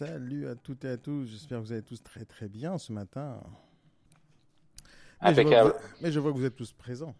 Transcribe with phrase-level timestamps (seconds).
[0.00, 2.90] Salut à toutes et à tous, j'espère que vous allez tous très très bien ce
[2.90, 3.38] matin.
[5.20, 7.14] Mais je, vois, mais je vois que vous êtes tous présents.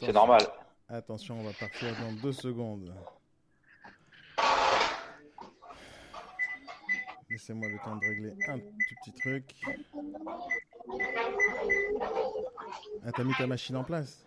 [0.00, 0.40] C'est normal.
[0.88, 2.92] Attention, on va partir dans deux secondes.
[7.30, 9.54] Laissez-moi le temps de régler un tout petit truc.
[13.06, 14.26] Ah, t'as mis ta machine en place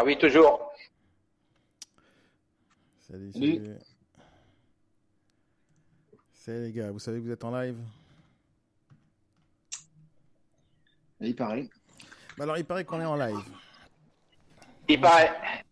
[0.00, 0.72] Ah oui, toujours.
[3.00, 3.76] Salut, salut.
[6.34, 7.76] Salut les gars, vous savez que vous êtes en live?
[11.18, 11.68] Il paraît.
[12.36, 13.42] Bah alors, il paraît qu'on est en live.
[14.88, 15.64] Il paraît.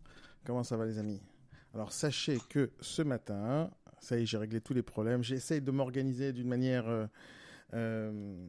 [0.45, 1.21] Comment ça va les amis?
[1.73, 3.71] Alors sachez que ce matin,
[4.01, 5.23] ça y est, j'ai réglé tous les problèmes.
[5.23, 7.07] J'essaye de m'organiser d'une manière euh,
[7.75, 8.45] euh,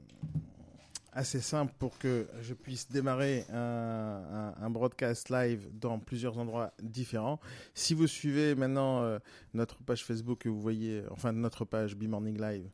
[1.12, 7.41] assez simple pour que je puisse démarrer un, broadcast live dans plusieurs endroits différents.
[7.75, 9.19] Si vous suivez maintenant euh,
[9.55, 12.69] notre page Facebook que vous voyez, enfin notre page Be Morning Live,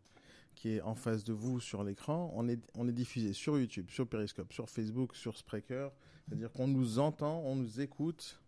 [0.55, 3.91] qui est en face de vous sur l'écran, on est, on est diffusé sur YouTube,
[3.91, 5.91] sur Periscope, sur Facebook, sur Spreaker.
[6.27, 8.41] C'est-à-dire qu'on nous entend, on nous écoute,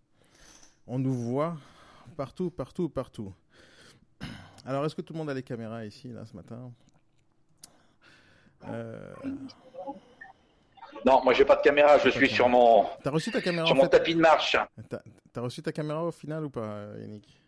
[0.87, 1.59] on nous voit
[2.17, 3.33] partout, partout, partout.
[4.65, 6.73] Alors, est-ce que tout le monde a les caméras ici, là, ce matin?
[8.65, 9.15] Euh...
[11.05, 12.87] Non, moi j'ai pas de caméra, je suis sur mon.
[13.03, 14.57] T'as reçu ta caméra sur mon tapis de marche.
[15.33, 17.41] T'as reçu ta caméra au final ou pas, Yannick?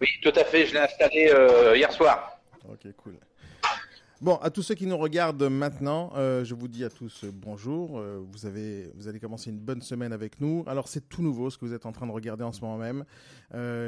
[0.00, 2.38] Oui, tout à fait, je l'ai installée euh, hier soir.
[2.68, 3.16] Ok, cool.
[4.22, 7.32] Bon, à tous ceux qui nous regardent maintenant, euh, je vous dis à tous euh,
[7.34, 7.98] bonjour.
[7.98, 10.62] Euh, vous avez, vous allez commencer une bonne semaine avec nous.
[10.68, 12.78] Alors c'est tout nouveau ce que vous êtes en train de regarder en ce moment
[12.78, 13.04] même.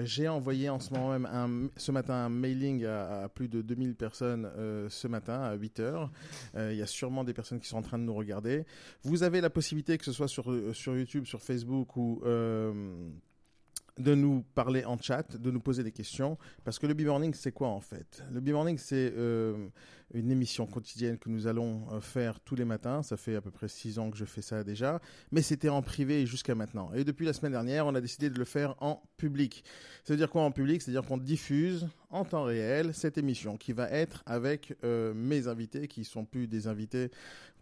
[0.04, 3.94] J'ai envoyé en ce moment même un, ce matin un mailing à, plus de 2000
[3.94, 4.50] personnes
[4.88, 6.10] ce matin à 8 heures.
[6.56, 8.66] Il y a sûrement des personnes qui sont en train de nous regarder.
[9.04, 12.20] Vous avez la possibilité que ce soit sur sur YouTube, sur Facebook ou
[13.98, 17.52] de nous parler en chat, de nous poser des questions, parce que le B-Morning, c'est
[17.52, 18.24] quoi en fait?
[18.32, 19.68] Le B-Morning, c'est euh,
[20.12, 23.02] une émission quotidienne que nous allons euh, faire tous les matins.
[23.02, 25.00] Ça fait à peu près six ans que je fais ça déjà,
[25.30, 26.92] mais c'était en privé jusqu'à maintenant.
[26.94, 29.64] Et depuis la semaine dernière, on a décidé de le faire en public.
[30.04, 30.82] Ça veut dire quoi en public?
[30.82, 35.88] C'est-à-dire qu'on diffuse en temps réel cette émission qui va être avec euh, mes invités,
[35.88, 37.10] qui sont plus des invités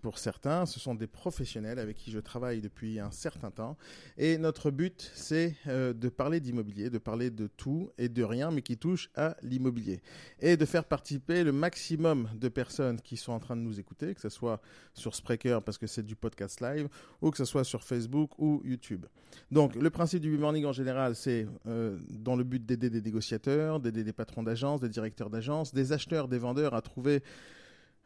[0.02, 3.78] pour certains, ce sont des professionnels avec qui je travaille depuis un certain temps.
[4.18, 8.50] Et notre but, c'est euh, de parler d'immobilier, de parler de tout et de rien,
[8.50, 10.02] mais qui touche à l'immobilier.
[10.40, 14.12] Et de faire participer le maximum de personnes qui sont en train de nous écouter,
[14.14, 14.60] que ce soit
[14.92, 16.88] sur Spreaker parce que c'est du podcast live,
[17.20, 19.06] ou que ce soit sur Facebook ou YouTube.
[19.52, 23.78] Donc le principe du morning en général, c'est euh, dans le but d'aider des négociateurs,
[23.78, 27.22] d'aider des patrons d'agence, des directeurs d'agence, des acheteurs, des vendeurs à trouver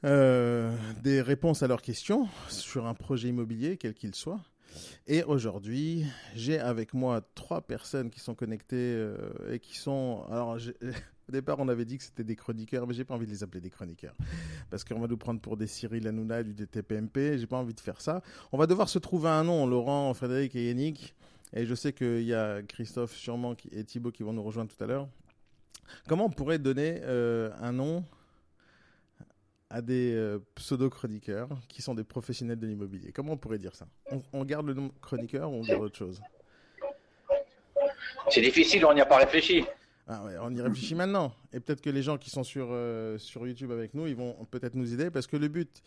[0.04, 4.40] euh, des réponses à leurs questions sur un projet immobilier, quel qu'il soit.
[5.06, 9.16] Et aujourd'hui, j'ai avec moi trois personnes qui sont connectées euh,
[9.50, 10.24] et qui sont.
[10.30, 10.56] Alors,
[11.28, 13.42] au départ, on avait dit que c'était des chroniqueurs, mais j'ai pas envie de les
[13.42, 14.14] appeler des chroniqueurs.
[14.70, 17.38] Parce qu'on va nous prendre pour des Cyril Hanouna du DTPMP.
[17.38, 18.22] J'ai pas envie de faire ça.
[18.52, 21.14] On va devoir se trouver un nom, Laurent, Frédéric et Yannick.
[21.54, 24.82] Et je sais qu'il y a Christophe sûrement et Thibaut qui vont nous rejoindre tout
[24.82, 25.08] à l'heure.
[26.08, 28.04] Comment on pourrait donner euh, un nom
[29.70, 33.86] à des euh, pseudo-chroniqueurs qui sont des professionnels de l'immobilier Comment on pourrait dire ça?
[34.32, 36.20] On, garde le nom chroniqueur ou on garde autre chose?
[38.30, 39.64] C'est difficile, on n'y a pas réfléchi.
[40.08, 41.32] Ah ouais, on y réfléchit maintenant.
[41.52, 44.34] Et peut-être que les gens qui sont sur, euh, sur YouTube avec nous, ils vont
[44.50, 45.82] peut-être nous aider parce que le but,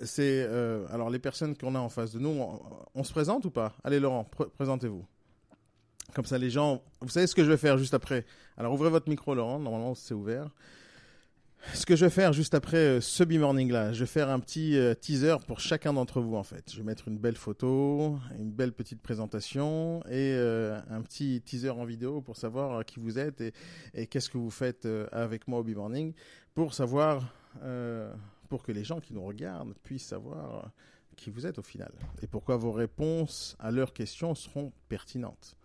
[0.00, 0.44] c'est.
[0.46, 2.38] Euh, alors, les personnes qu'on a en face de nous,
[2.94, 3.74] on, se présente ou pas?
[3.84, 4.24] Allez, Laurent,
[4.56, 5.04] présentez-vous.
[6.14, 6.82] Comme ça, les gens.
[7.00, 8.24] Vous savez ce que je vais faire juste après
[8.56, 9.58] Alors, ouvrez votre micro, Laurent.
[9.58, 10.50] Normalement, c'est ouvert.
[11.74, 14.40] Ce que je vais faire juste après euh, ce B-Morning là, je vais faire un
[14.40, 16.70] petit euh, teaser pour chacun d'entre vous en fait.
[16.72, 21.70] Je vais mettre une belle photo, une belle petite présentation et euh, un petit teaser
[21.70, 23.42] en vidéo pour savoir qui vous êtes
[23.94, 26.14] et, qu'est-ce que vous faites avec moi au B-Morning
[26.54, 27.34] pour savoir,
[28.48, 30.70] pour que les gens qui nous regardent puissent savoir
[31.16, 31.92] qui vous êtes au final
[32.22, 35.56] et pourquoi vos réponses à leurs questions seront pertinentes.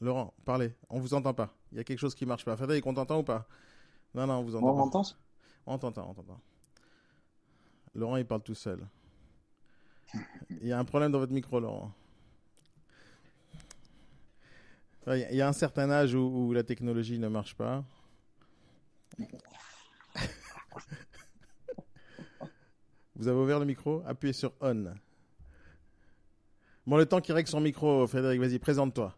[0.00, 1.52] Laurent, parlez, on vous entend pas.
[1.72, 2.56] Il y a quelque chose qui marche pas.
[2.56, 3.48] Frédéric, on t'entend ou pas?
[4.14, 4.66] Non, non, on vous entend.
[4.66, 5.02] On m'entend?
[5.66, 6.40] On t'entend, on t'entend.
[7.94, 8.86] Laurent, il parle tout seul.
[10.50, 11.92] Il y a un problème dans votre micro, Laurent.
[15.06, 17.82] Il y a un certain âge où, la technologie ne marche pas.
[23.16, 24.94] Vous avez ouvert le micro Appuyez sur On.
[26.86, 29.17] Bon, le temps qu'il règle son micro, Frédéric, vas-y, présente-toi.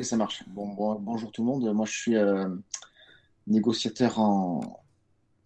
[0.00, 0.44] Ok, ça marche.
[0.46, 1.74] Bon, bonjour tout le monde.
[1.74, 2.48] Moi, je suis euh,
[3.46, 4.80] négociateur en,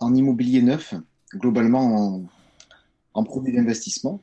[0.01, 0.95] immobilier neuf.
[1.35, 2.23] Globalement,
[3.15, 4.23] en produits d'investissement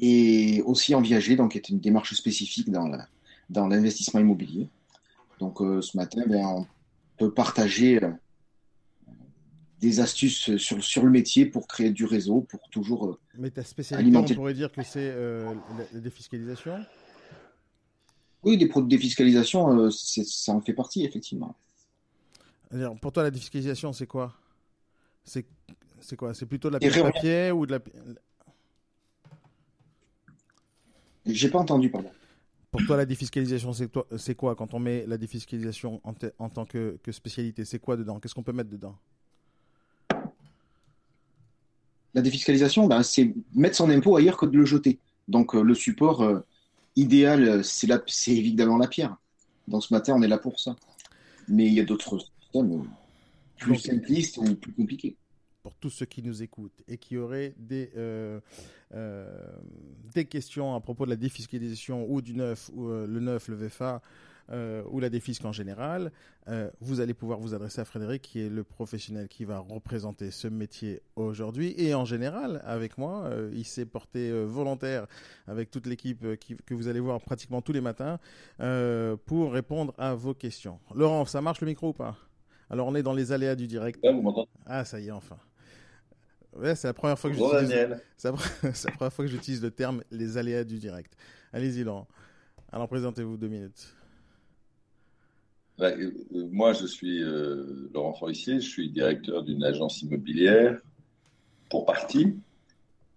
[0.00, 3.06] et aussi en viager, donc qui est une démarche spécifique dans la,
[3.50, 4.68] dans l'investissement immobilier.
[5.38, 6.66] Donc ce matin, ben, on
[7.18, 8.00] peut partager
[9.82, 13.64] des astuces sur, sur le métier pour créer du réseau, pour toujours euh, Mais ta
[13.64, 15.52] spécialité, on pourrait dire que c'est euh,
[15.92, 16.78] la, défiscalisation?
[18.42, 21.54] Oui, des produits de défiscalisation, euh, ça en fait partie, effectivement.
[23.00, 24.34] pour toi, la défiscalisation, c'est quoi?
[25.24, 25.46] C'est
[26.16, 26.34] quoi?
[26.34, 27.78] C'est plutôt de la pierre papier ou de la...
[31.24, 32.10] J'ai pas entendu, pardon.
[32.72, 34.56] Pour toi, la défiscalisation, c'est quoi?
[34.56, 38.18] Quand on met la défiscalisation en, en tant que, que spécialité C'est quoi dedans?
[38.18, 38.96] Qu'est-ce qu'on peut mettre dedans?
[42.14, 44.98] La défiscalisation, ben, c'est mettre son impôt ailleurs que de le jeter.
[45.28, 46.40] Donc euh, le support euh,
[46.96, 49.16] idéal, c'est évidemment la pierre.
[49.68, 50.76] Dans ce matin, on est là pour ça.
[51.48, 52.84] Mais il y a d'autres systèmes euh,
[53.58, 55.16] plus simplistes ou plus compliqués.
[55.62, 57.90] Pour tous ceux qui nous écoutent et qui auraient des,
[60.12, 64.02] des questions à propos de la défiscalisation ou du neuf, ou le neuf, le VFA,
[64.50, 66.12] euh, ou la défisque en général,
[66.48, 70.30] euh, vous allez pouvoir vous adresser à Frédéric, qui est le professionnel qui va représenter
[70.30, 71.74] ce métier aujourd'hui.
[71.76, 75.06] Et en général, avec moi, euh, il s'est porté volontaire
[75.46, 76.26] avec toute l'équipe
[76.66, 78.18] que vous allez voir pratiquement tous les matins
[79.26, 80.78] pour répondre à vos questions.
[80.94, 82.16] Laurent, ça marche le micro ou pas?
[82.70, 84.00] Alors, on est dans les aléas du direct.
[84.66, 85.36] ah, ça y est, enfin.
[86.54, 87.96] Ouais, c'est la première fois que j'utilise.
[88.16, 91.14] C'est la première fois que j'utilise le terme les aléas du direct.
[91.52, 92.06] Allez-y, Laurent.
[92.70, 93.94] Alors, présentez-vous deux minutes.
[95.82, 96.12] Bah, euh,
[96.52, 100.78] moi, je suis euh, Laurent Forissier, je suis directeur d'une agence immobilière
[101.68, 102.36] pour partie.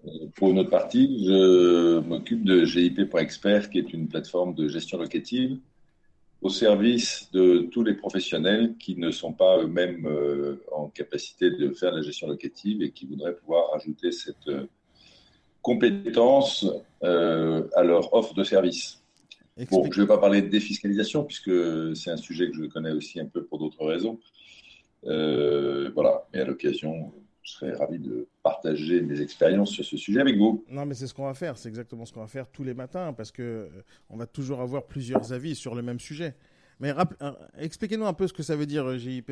[0.07, 4.97] Euh, pour une autre partie, je m'occupe de GIP.expert, qui est une plateforme de gestion
[4.97, 5.59] locative
[6.41, 10.09] au service de tous les professionnels qui ne sont pas eux-mêmes
[10.71, 14.49] en capacité de faire la gestion locative et qui voudraient pouvoir ajouter cette
[15.61, 16.65] compétence
[17.01, 19.04] à leur offre de service.
[19.71, 21.51] Bon, je ne vais pas parler de défiscalisation puisque
[21.95, 24.19] c'est un sujet que je connais aussi un peu pour d'autres raisons.
[25.05, 30.19] Euh, voilà, mais à l'occasion, je serais ravi de partager mes expériences sur ce sujet
[30.19, 30.65] avec vous.
[30.69, 32.73] Non, mais c'est ce qu'on va faire, c'est exactement ce qu'on va faire tous les
[32.73, 33.69] matins parce que euh,
[34.09, 36.35] on va toujours avoir plusieurs avis sur le même sujet.
[36.81, 39.31] Mais euh, expliquez-nous un peu ce que ça veut dire GIP,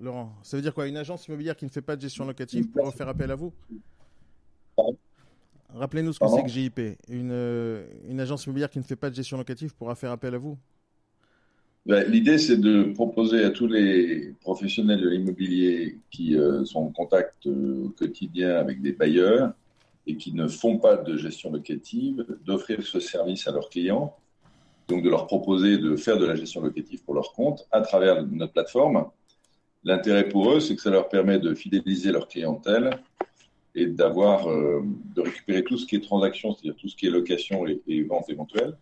[0.00, 0.32] Laurent.
[0.42, 0.86] Ça veut dire quoi?
[0.86, 3.52] Une agence immobilière qui ne fait pas de gestion locative pour faire appel à vous?
[5.74, 6.80] Rappelez-nous ce que c'est que GIP.
[7.08, 10.34] Une, euh, une agence immobilière qui ne fait pas de gestion locative pourra faire appel
[10.34, 10.56] à vous
[11.84, 16.92] ben, L'idée, c'est de proposer à tous les professionnels de l'immobilier qui euh, sont en
[16.92, 19.52] contact euh, au quotidien avec des bailleurs
[20.06, 24.14] et qui ne font pas de gestion locative, d'offrir ce service à leurs clients,
[24.86, 28.24] donc de leur proposer de faire de la gestion locative pour leur compte à travers
[28.24, 29.06] notre plateforme.
[29.82, 32.90] L'intérêt pour eux, c'est que ça leur permet de fidéliser leur clientèle
[33.74, 34.82] et d'avoir, euh,
[35.14, 38.30] de récupérer tout ce qui est transaction, c'est-à-dire tout ce qui est location et, vente
[38.30, 38.76] éventuelle,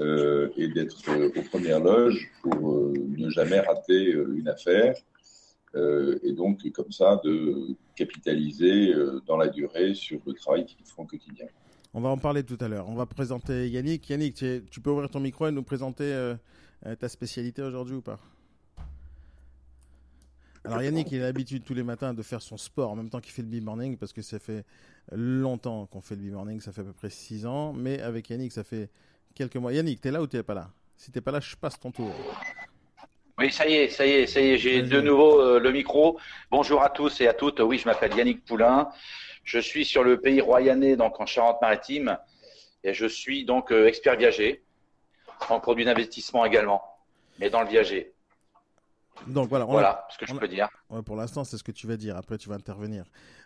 [0.00, 4.94] euh, et d'être euh, aux premières loges pour ne jamais rater une affaire,
[6.22, 8.94] et donc comme ça de capitaliser
[9.26, 11.46] dans la durée sur le travail qu'ils font au quotidien.
[11.92, 12.88] On va en parler tout à l'heure.
[12.88, 14.08] On va présenter Yannick.
[14.08, 16.32] Yannick, tu, peux ouvrir ton micro et nous présenter
[17.00, 18.20] ta spécialité aujourd'hui ou pas?
[20.64, 23.20] Alors Yannick, il a l'habitude tous les matins de faire son sport en même temps
[23.20, 24.64] qu'il fait le B-morning parce que ça fait
[25.12, 27.72] longtemps qu'on fait le B-morning, ça fait à peu près 6 ans.
[27.74, 28.88] Mais avec Yannick, ça fait
[29.34, 29.72] quelques mois.
[29.72, 30.70] Yannick, t'es là ou t'es pas là?
[30.96, 32.14] Si t'es pas là, je passe ton tour.
[33.36, 35.72] Oui, ça y est, ça y est, ça y est, j'ai de nouveau euh, le
[35.72, 36.18] micro.
[36.50, 37.60] Bonjour à tous et à toutes.
[37.60, 38.88] Oui, je m'appelle Yannick Poulain.
[39.42, 42.16] Je suis sur le pays royanais, donc en Charente-Maritime,
[42.82, 44.62] et je suis donc euh, expert viager
[45.50, 46.82] en produits d'investissement également,
[47.38, 48.13] mais dans le viager.
[49.26, 50.68] Donc voilà, voilà ce que je peux dire.
[51.02, 52.16] Pour l'instant, c'est ce que tu vas dire.
[52.16, 53.04] Après, tu vas intervenir.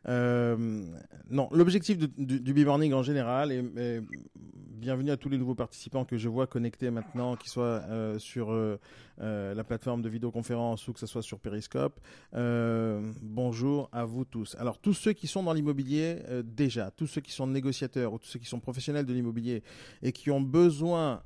[0.09, 0.87] Euh,
[1.31, 2.09] non, l'objectif du,
[2.41, 4.01] du B-Morning en général, et,
[4.35, 8.53] bienvenue à tous les nouveaux participants que je vois connectés maintenant, qu'ils soient euh, sur
[8.53, 8.79] euh,
[9.19, 12.01] la plateforme de vidéoconférence ou que ce soit sur Periscope.
[12.33, 14.57] bonjour à vous tous.
[14.61, 18.29] Alors, tous ceux qui sont dans l'immobilier déjà, tous ceux qui sont négociateurs ou tous
[18.29, 19.63] ceux qui sont professionnels de l'immobilier
[20.03, 21.21] et qui ont besoin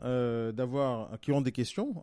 [0.54, 2.02] d'avoir, qui ont des questions,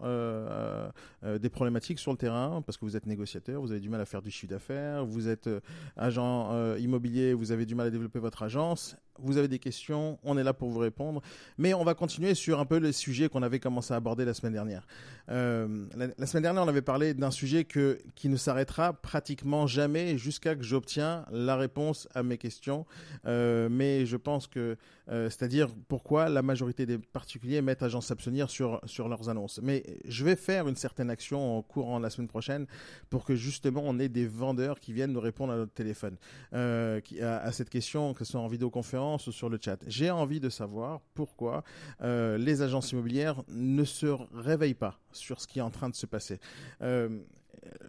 [1.23, 4.05] des problématiques sur le terrain, parce que vous êtes négociateur, vous avez du mal à
[4.09, 5.49] faire du chiffre d'affaires, vous êtes
[5.95, 10.19] agent euh, immobilier, vous avez du mal à développer votre agence, vous avez des questions,
[10.23, 11.21] on est là pour vous répondre.
[11.57, 14.33] Mais on va continuer sur un peu les sujets qu'on avait commencé à aborder la
[14.33, 14.85] semaine dernière.
[15.29, 20.17] Euh, la, semaine dernière, on avait parlé d'un sujet que, qui ne s'arrêtera pratiquement jamais
[20.17, 22.85] jusqu'à que j'obtiens la réponse à mes questions.
[23.25, 28.79] Euh, mais je pense que, c'est-à-dire pourquoi la majorité des particuliers mettent agence Sapsonnière sur,
[28.85, 29.59] sur leurs annonces.
[29.63, 32.65] Mais je vais faire une certaine action en courant la semaine prochaine
[33.09, 36.17] pour que justement on ait des vendeurs qui viennent nous répondre à notre téléphone,
[36.53, 39.77] euh, à, cette question, que ce soit en vidéoconférence sur le chat.
[39.87, 41.63] J'ai envie de savoir pourquoi
[42.01, 45.95] euh, les agences immobilières ne se réveillent pas sur ce qui est en train de
[45.95, 46.39] se passer.
[46.81, 47.19] Euh,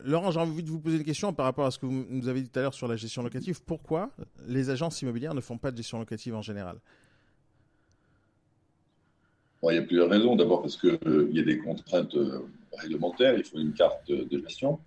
[0.04, 2.28] Laurent, j'ai envie de vous poser une question par rapport à ce que vous nous
[2.28, 3.62] avez dit tout à l'heure sur la gestion locative.
[3.64, 4.10] Pourquoi
[4.46, 6.78] les agences immobilières ne font pas de gestion locative en général?
[9.62, 10.36] Il y a plusieurs raisons.
[10.36, 12.48] D'abord parce qu'il euh, y a des contraintes euh,
[12.78, 14.78] réglementaires, il faut une carte de gestion,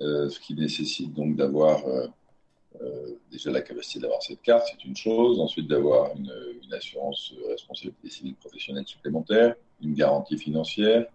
[0.00, 1.80] ce qui nécessite donc d'avoir
[3.30, 5.40] déjà la capacité d'avoir cette carte, c'est une chose.
[5.40, 6.30] Ensuite, d'avoir une,
[6.72, 11.06] assurance responsabilité civile professionnelle supplémentaire, une garantie financière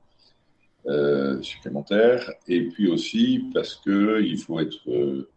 [1.41, 5.27] supplémentaire, et puis aussi parce qu'il faut être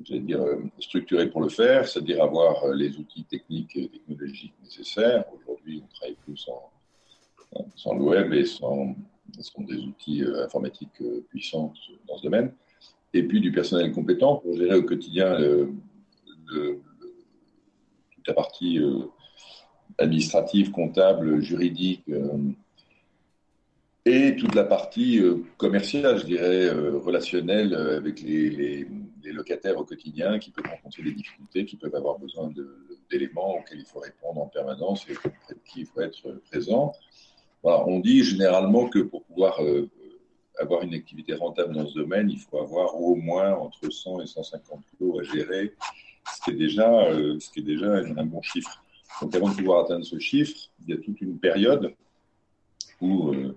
[0.00, 0.44] dire,
[0.80, 5.24] structuré pour le faire, c'est-à-dire avoir les outils techniques et technologiques nécessaires.
[5.32, 6.70] Aujourd'hui, on travaille plus en
[7.76, 8.94] sans le web et sans,
[9.58, 11.72] des outils euh, informatiques euh, puissants
[12.06, 12.52] dans ce domaine,
[13.14, 15.38] et puis du personnel compétent pour gérer au quotidien
[18.10, 19.04] toute la partie euh,
[19.98, 22.04] administrative, comptable, juridique,
[24.06, 25.22] et toute la partie
[25.56, 28.86] commerciale, je dirais, relationnelle avec les,
[29.24, 32.52] locataires au quotidien qui peuvent rencontrer des difficultés, qui peuvent avoir besoin
[33.10, 35.14] d'éléments auxquels il faut répondre en permanence et
[35.64, 36.92] qui il faut être présent.
[37.62, 39.88] On dit généralement que pour pouvoir euh,
[40.58, 44.26] avoir une activité rentable dans ce domaine, il faut avoir au moins entre 100 et
[44.26, 45.74] 150 kilos à gérer,
[46.32, 48.82] ce qui est déjà, euh, ce qui est déjà un, bon chiffre.
[49.20, 50.56] Donc avant de pouvoir atteindre ce chiffre,
[50.86, 51.94] il y a toute une période
[53.00, 53.56] où, euh,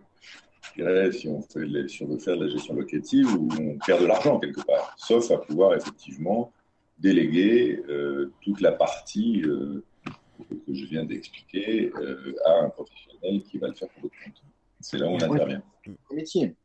[0.62, 3.78] je dirais, si on, fait si on veut faire de la gestion locative, où on
[3.86, 6.52] perd de l'argent quelque part, sauf à pouvoir effectivement
[7.00, 7.80] déléguer
[8.42, 11.92] toute la partie que je viens d'expliquer
[12.46, 14.42] à un professionnel qui va le faire pour votre compte.
[14.80, 15.62] C'est là où on intervient.
[16.12, 16.56] Métier.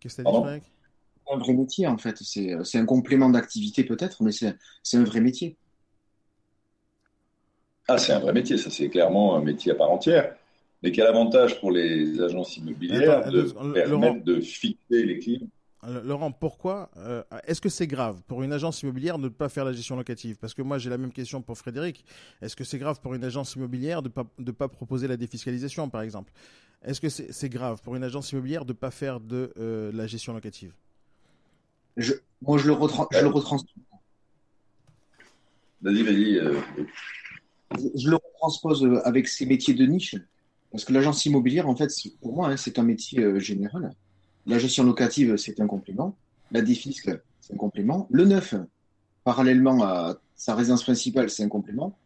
[0.00, 0.62] Qu'est-ce que tu as dit,
[1.32, 2.16] Un vrai métier, en fait.
[2.18, 5.56] C'est un complément d'activité, peut-être, mais c'est un vrai métier.
[7.88, 10.34] Ah, c'est un vrai métier, ça c'est clairement un métier à part entière,
[10.82, 15.46] mais quel avantage pour les agences immobilières de permettre de fixer les clients?
[16.02, 19.64] Laurent, pourquoi euh, Est-ce que c'est grave pour une agence immobilière de ne pas faire
[19.64, 20.36] la gestion locative?
[20.36, 22.04] Parce que moi, j'ai la même question pour Frédéric.
[22.42, 26.02] Est-ce que c'est grave pour une agence immobilière de ne pas, proposer la défiscalisation, par
[26.02, 26.32] exemple?
[26.82, 30.06] Est-ce que c'est grave pour une agence immobilière de ne pas faire de euh, la
[30.06, 30.72] gestion locative?
[31.96, 33.74] Je, Moi, je le, je le retranspose.
[35.82, 36.38] Vas-y, vas-y.
[36.38, 36.60] Euh,
[37.94, 40.16] je, le retranspose avec ces métiers de niche.
[40.70, 41.90] Parce que l'agence immobilière, en fait,
[42.20, 43.94] pour moi, hein, c'est un métier général.
[44.46, 46.16] La gestion locative, c'est un complément.
[46.52, 48.06] La défisque, c'est un complément.
[48.10, 48.54] Le neuf,
[49.24, 51.98] parallèlement à sa résidence principale, c'est un complément.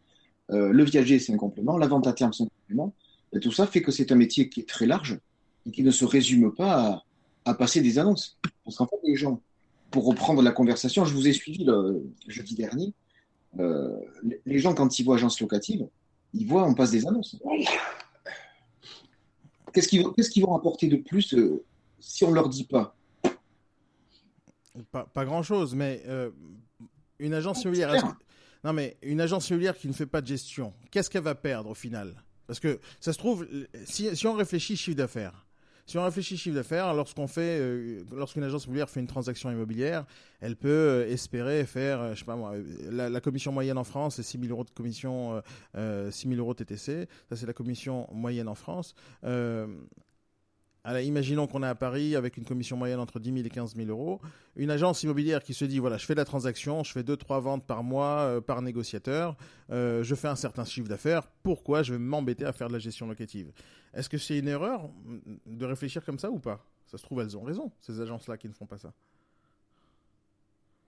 [0.51, 1.77] Euh, le viager, c'est un complément.
[1.77, 2.95] La vente à terme, c'est un complément.
[3.33, 5.19] Et tout ça fait que c'est un métier qui est très large
[5.67, 7.05] et qui ne se résume pas
[7.45, 8.39] à, passer des annonces.
[8.65, 9.41] Parce qu'en fait, les gens,
[9.91, 12.93] pour reprendre la conversation, je vous ai suivi le jeudi dernier,
[13.59, 13.97] euh,
[14.47, 15.89] les gens, quand ils voient agence locative,
[16.33, 17.37] ils voient, on passe des annonces.
[19.73, 19.89] Qu'est-ce
[20.31, 21.65] qu'ils vont apporter de plus euh,
[21.99, 22.97] si on leur dit pas?
[24.93, 26.31] Pas, grand-chose, mais euh,
[27.19, 28.17] une agence immobilière.
[28.63, 31.71] Non, mais une agence immobilière qui ne fait pas de gestion, qu'est-ce qu'elle va perdre
[31.71, 32.23] au final?
[32.51, 33.47] Parce que ça se trouve,
[33.85, 35.47] si, on réfléchit chiffre d'affaires,
[35.87, 40.05] si on réfléchit chiffre d'affaires, lorsqu'on fait, euh, lorsqu'une agence immobilière fait une transaction immobilière,
[40.41, 42.55] elle peut euh, espérer faire, euh, je sais pas moi,
[42.91, 45.41] la, commission moyenne en France, c'est 6 000 euros de commission,
[45.77, 47.07] 6 000 euros TTC.
[47.29, 48.97] Ça, c'est la commission moyenne en France.
[50.83, 53.77] Alors, imaginons qu'on est à Paris avec une commission moyenne entre 10 000 et 15
[53.77, 54.21] 000 euros.
[54.57, 57.41] Une agence immobilière qui se dit voilà, je fais de la transaction, je fais 2-3
[57.43, 59.37] ventes par mois euh, par négociateur,
[59.71, 62.79] euh, je fais un certain chiffre d'affaires, pourquoi je vais m'embêter à faire de la
[62.79, 63.53] gestion locative?
[63.93, 64.89] Est-ce que c'est une erreur
[65.47, 66.65] de réfléchir comme ça ou pas?
[66.87, 68.93] Ça se trouve, elles ont raison, ces agences-là qui ne font pas ça.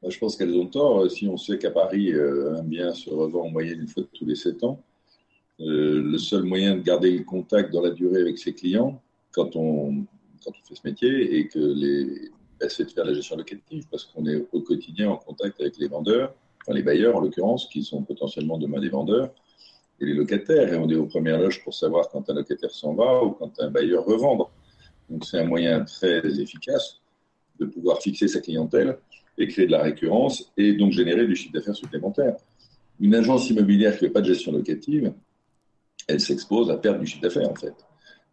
[0.08, 1.08] Je pense qu'elles ont tort.
[1.10, 4.24] Si on sait qu'à Paris, euh, un bien se revend en moyenne une fois tous
[4.24, 4.82] les 7 ans,
[5.58, 9.00] le seul moyen de garder le contact dans la durée avec ses clients,
[9.32, 10.04] quand on,
[10.44, 13.86] quand on fait ce métier et que les, ben, c'est de faire la gestion locative
[13.90, 17.66] parce qu'on est au quotidien en contact avec les vendeurs, enfin les bailleurs en l'occurrence,
[17.66, 19.34] qui sont potentiellement demain des vendeurs,
[20.00, 20.72] et les locataires.
[20.72, 23.52] Et on est aux premières loges pour savoir quand un locataire s'en va ou quand
[23.60, 24.16] un bailleur veut.
[25.10, 27.00] Donc c'est un moyen très efficace
[27.58, 28.98] de pouvoir fixer sa clientèle
[29.38, 32.36] et créer de la récurrence et donc générer du chiffre d'affaires supplémentaire.
[33.00, 35.12] Une agence immobilière qui ne fait pas de gestion locative,
[36.06, 37.74] elle s'expose à perdre du chiffre d'affaires en fait.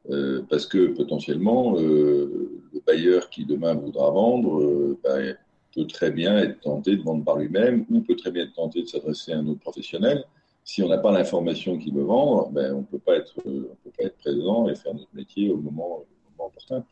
[0.10, 5.38] Euh, parce que potentiellement, euh, le bailleur qui demain voudra vendre euh, ben,
[5.76, 8.82] peut très bien être tenté de vendre par lui-même ou peut très bien être tenté
[8.82, 10.24] de s'adresser à un autre professionnel.
[10.64, 13.36] Si on n'a pas l'information qu'il veut vendre, ben, on ne peut pas être
[14.20, 16.06] présent et faire notre métier au moment,
[16.40, 16.86] opportun.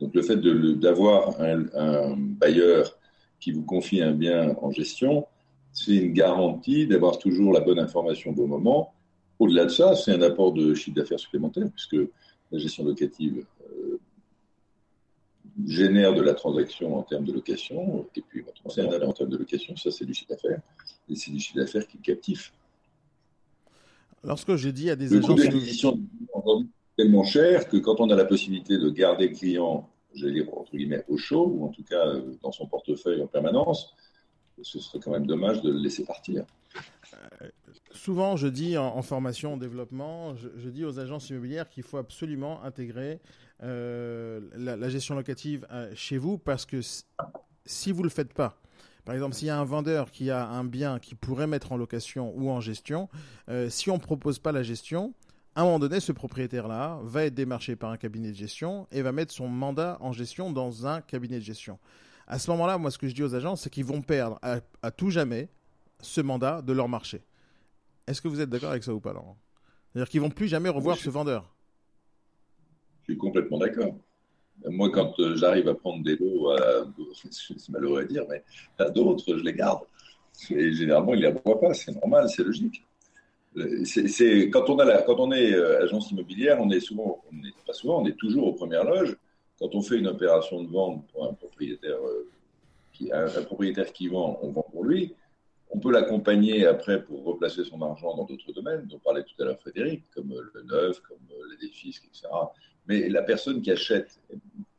[0.00, 2.96] Donc le fait d'avoir un, un, bailleur
[3.40, 5.26] qui vous confie un bien en gestion,
[5.72, 8.94] c'est une garantie d'avoir toujours la bonne information au bon moment.
[9.38, 11.96] Au-delà de ça, c'est un apport de chiffre d'affaires supplémentaire, puisque
[12.52, 13.98] la gestion locative euh,
[15.66, 19.36] génère de la transaction en termes de location, et puis c'est un en termes de
[19.36, 20.60] location, ça c'est du chiffre d'affaires,
[21.08, 22.52] et c'est du chiffre d'affaires qui est captif.
[24.24, 25.28] Lorsque j'ai dit à des le agents...
[25.28, 26.66] coût d'acquisition est
[26.96, 30.76] tellement cher que quand on a la possibilité de garder le client, j'allais dire entre
[30.76, 33.94] guillemets au chaud, ou en tout cas euh, dans son portefeuille en permanence,
[34.62, 36.44] ce serait quand même dommage de le laisser partir.
[38.02, 41.98] Euh, souvent, je dis en, formation, en développement, je, dis aux agences immobilières qu'il faut
[41.98, 43.20] absolument intégrer
[43.62, 46.80] euh, la, gestion locative chez vous parce que
[47.64, 48.58] si vous ne le faites pas,
[49.04, 51.76] par exemple, s'il y a un vendeur qui a un bien qui pourrait mettre en
[51.76, 53.08] location ou en gestion,
[53.48, 55.12] euh, si on ne propose pas la gestion,
[55.54, 59.02] à un moment donné, ce propriétaire-là va être démarché par un cabinet de gestion et
[59.02, 61.78] va mettre son mandat en gestion dans un cabinet de gestion.
[62.28, 64.90] À ce moment-là, moi, ce que je dis aux agents, c'est qu'ils vont perdre à,
[64.90, 65.48] tout jamais
[66.00, 67.22] ce mandat de leur marché.
[68.06, 69.36] Est-ce que vous êtes d'accord avec ça ou pas, Laurent?
[69.92, 71.54] C'est-à-dire qu'ils vont plus jamais revoir ce vendeur.
[73.00, 73.94] Je suis complètement d'accord.
[74.64, 76.86] Moi, quand euh, j'arrive à prendre des lots, à,
[77.30, 78.42] c'est malheureux à dire, mais
[78.78, 79.80] à d'autres, je les garde.
[80.50, 81.74] Et généralement, ils ne les revoient pas.
[81.74, 82.84] C'est normal, c'est logique.
[83.84, 87.52] C'est, quand, on a quand on est euh, agence immobilière, on est souvent, on est,
[87.66, 89.14] pas souvent, on est toujours aux premières loges.
[89.58, 92.30] Quand on fait une opération de vente pour un propriétaire, euh,
[92.92, 95.14] qui, un, propriétaire qui vend, on vend pour lui.
[95.74, 99.46] On peut l'accompagner après pour replacer son argent dans d'autres domaines, dont parlait tout à
[99.46, 101.18] l'heure Frédéric, comme le neuf, comme
[101.60, 102.28] les etc.
[102.86, 104.20] Mais la personne qui achète,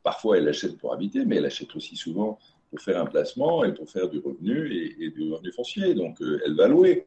[0.04, 2.38] parfois elle achète pour habiter, mais elle achète aussi souvent
[2.70, 5.94] pour faire un placement et pour faire du revenu et, du revenu foncier.
[5.94, 7.06] Donc euh, elle va louer.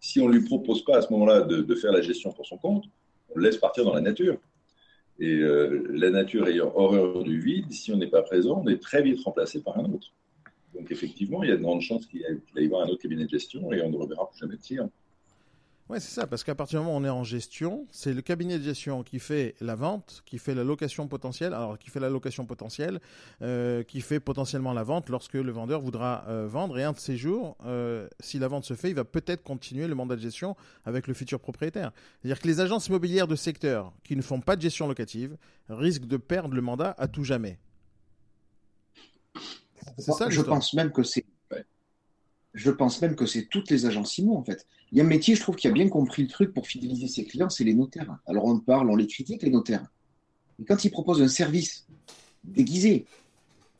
[0.00, 2.56] Si on ne lui propose pas à ce moment-là de, faire la gestion pour son
[2.56, 2.84] compte,
[3.30, 4.38] on le laisse partir dans la nature.
[5.18, 8.80] Et euh, la nature ayant horreur du vide, si on n'est pas présent, on est
[8.80, 10.12] très vite remplacé par un autre.
[10.74, 13.30] Donc effectivement, il y a de grandes chances qu'il y avoir un autre cabinet de
[13.30, 14.90] gestion et on ne reverra plus jamais de client.
[15.90, 18.20] Oui, c'est ça, parce qu'à partir du moment où on est en gestion, c'est le
[18.20, 21.98] cabinet de gestion qui fait la vente, qui fait la location potentielle, alors qui fait
[21.98, 23.00] la location potentielle,
[23.40, 26.78] euh, qui fait potentiellement la vente lorsque le vendeur voudra euh, vendre.
[26.78, 29.86] Et un de ces jours, euh, si la vente se fait, il va peut-être continuer
[29.86, 31.92] le mandat de gestion avec le futur propriétaire.
[32.20, 35.38] C'est-à-dire que les agences immobilières de secteur qui ne font pas de gestion locative
[35.70, 37.58] risquent de perdre le mandat à tout jamais.
[39.96, 41.24] C'est ça, je pense même que c'est
[42.54, 44.66] je pense même que c'est toutes les agences IMO, en fait.
[44.90, 47.06] Il y a un métier, je trouve, qui a bien compris le truc pour fidéliser
[47.06, 48.18] ses clients, c'est les notaires.
[48.26, 49.86] Alors on parle, on les critique, les notaires.
[50.58, 51.86] Mais quand ils proposent un service
[52.42, 53.06] déguisé,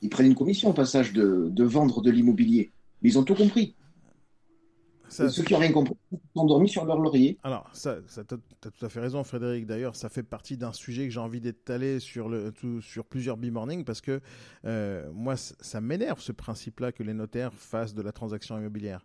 [0.02, 2.70] ils prennent une commission au passage de, de vendre de l'immobilier.
[3.02, 3.74] Mais ils ont tout compris.
[5.08, 7.38] Ceux qui n'ont rien compris sont endormis sur leur laurier.
[7.42, 9.66] Alors, ça, tu as tout à fait raison, Frédéric.
[9.66, 13.84] D'ailleurs, ça fait partie d'un sujet que j'ai envie d'étaler sur, le, sur plusieurs B-Morning
[13.84, 14.20] parce que
[14.64, 19.04] euh, moi, ça, m'énerve ce principe-là que les notaires fassent de la transaction immobilière.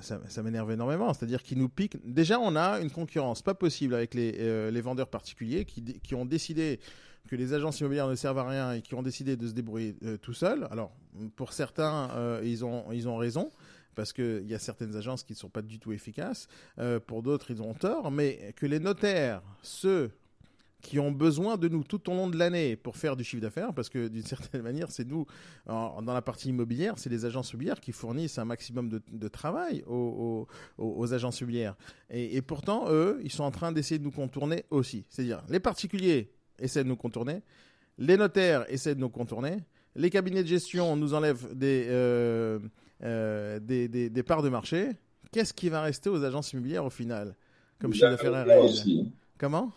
[0.00, 1.12] Ça, m'énerve énormément.
[1.12, 1.98] C'est-à-dire qu'ils nous piquent.
[2.06, 6.14] Déjà, on a une concurrence pas possible avec les, euh, les vendeurs particuliers qui, qui,
[6.14, 6.80] ont décidé
[7.28, 9.94] que les agences immobilières ne servent à rien et qui ont décidé de se débrouiller
[10.04, 10.66] euh, tout seuls.
[10.70, 10.92] Alors,
[11.36, 13.50] pour certains, ils, ont, ils ont raison
[13.94, 16.48] parce qu'il y a certaines agences qui ne sont pas du tout efficaces.
[16.78, 18.10] Euh, pour d'autres, ils ont tort.
[18.10, 20.10] Mais que les notaires, ceux
[20.84, 23.72] qui ont besoin de nous tout au long de l'année pour faire du chiffre d'affaires,
[23.72, 25.26] parce que d'une certaine manière, c'est nous,
[25.66, 30.46] dans la partie immobilière, c'est les agences immobilières qui fournissent un maximum de, travail aux,
[31.12, 31.74] agences immobilières.
[32.10, 35.06] Et, pourtant, eux, ils sont en train d'essayer de nous contourner aussi.
[35.08, 37.40] C'est-à-dire, les particuliers essaient de nous contourner,
[37.98, 39.64] les notaires essaient de nous contourner,
[39.96, 42.58] les cabinets de gestion nous enlèvent des, euh,
[43.02, 44.90] euh, des, des, parts de marché.
[45.32, 47.34] Qu'est-ce qui va rester aux agences immobilières au final
[47.80, 49.12] Comme chiffre d'affaires réel aussi.
[49.38, 49.72] Comment?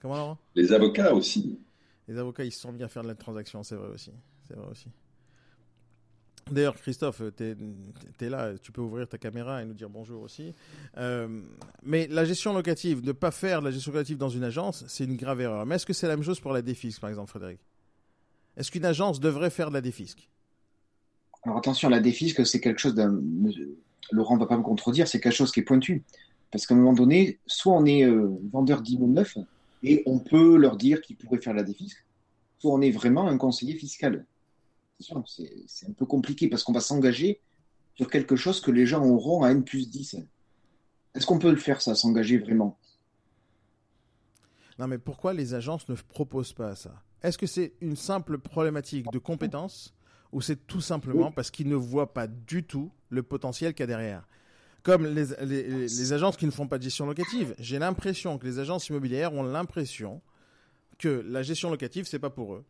[0.00, 0.38] Comment Laurent?
[0.54, 1.60] Les avocats aussi.
[2.08, 4.10] Les avocats, ils se sont bien faire de la transaction, c'est vrai aussi.
[4.48, 4.88] C'est vrai aussi.
[6.50, 7.44] D'ailleurs, Christophe, tu
[8.20, 10.52] es, là, tu peux ouvrir ta caméra et nous dire bonjour aussi.
[10.96, 11.40] Euh,
[11.84, 15.04] mais la gestion locative, ne pas faire de la gestion locative dans une agence, c'est
[15.04, 15.64] une grave erreur.
[15.66, 17.60] Mais est-ce que c'est la même chose pour la défisque, par exemple, Frédéric?
[18.56, 20.28] Est-ce qu'une agence devrait faire de la défisque?
[21.44, 23.20] Alors attention, la défisque, c'est quelque chose d'un.
[24.10, 26.04] Laurent va pas me contredire, c'est quelque chose qui est pointu.
[26.50, 29.38] Parce qu'à un moment donné, soit on est euh, vendeur d'immeubles neufs
[29.82, 32.04] et on peut leur dire qu'ils pourraient faire la défisque,
[32.58, 34.26] soit on est vraiment un conseiller fiscal.
[35.00, 37.40] C'est un peu compliqué parce qu'on va s'engager
[37.94, 40.18] sur quelque chose que les gens auront à N plus 10.
[41.14, 42.78] Est-ce qu'on peut le faire, ça, s'engager vraiment?
[44.78, 47.02] Non, mais pourquoi les agences ne proposent pas ça?
[47.22, 49.94] Est-ce que c'est une simple problématique de compétence
[50.32, 53.84] ou c'est tout simplement parce qu'ils ne voient pas du tout le potentiel qu'il y
[53.84, 54.26] a derrière
[54.82, 58.88] Comme les, agences qui ne font pas de gestion locative, j'ai l'impression que les agences
[58.88, 60.20] immobilières ont l'impression
[60.98, 62.64] que la gestion locative, c'est pas pour eux.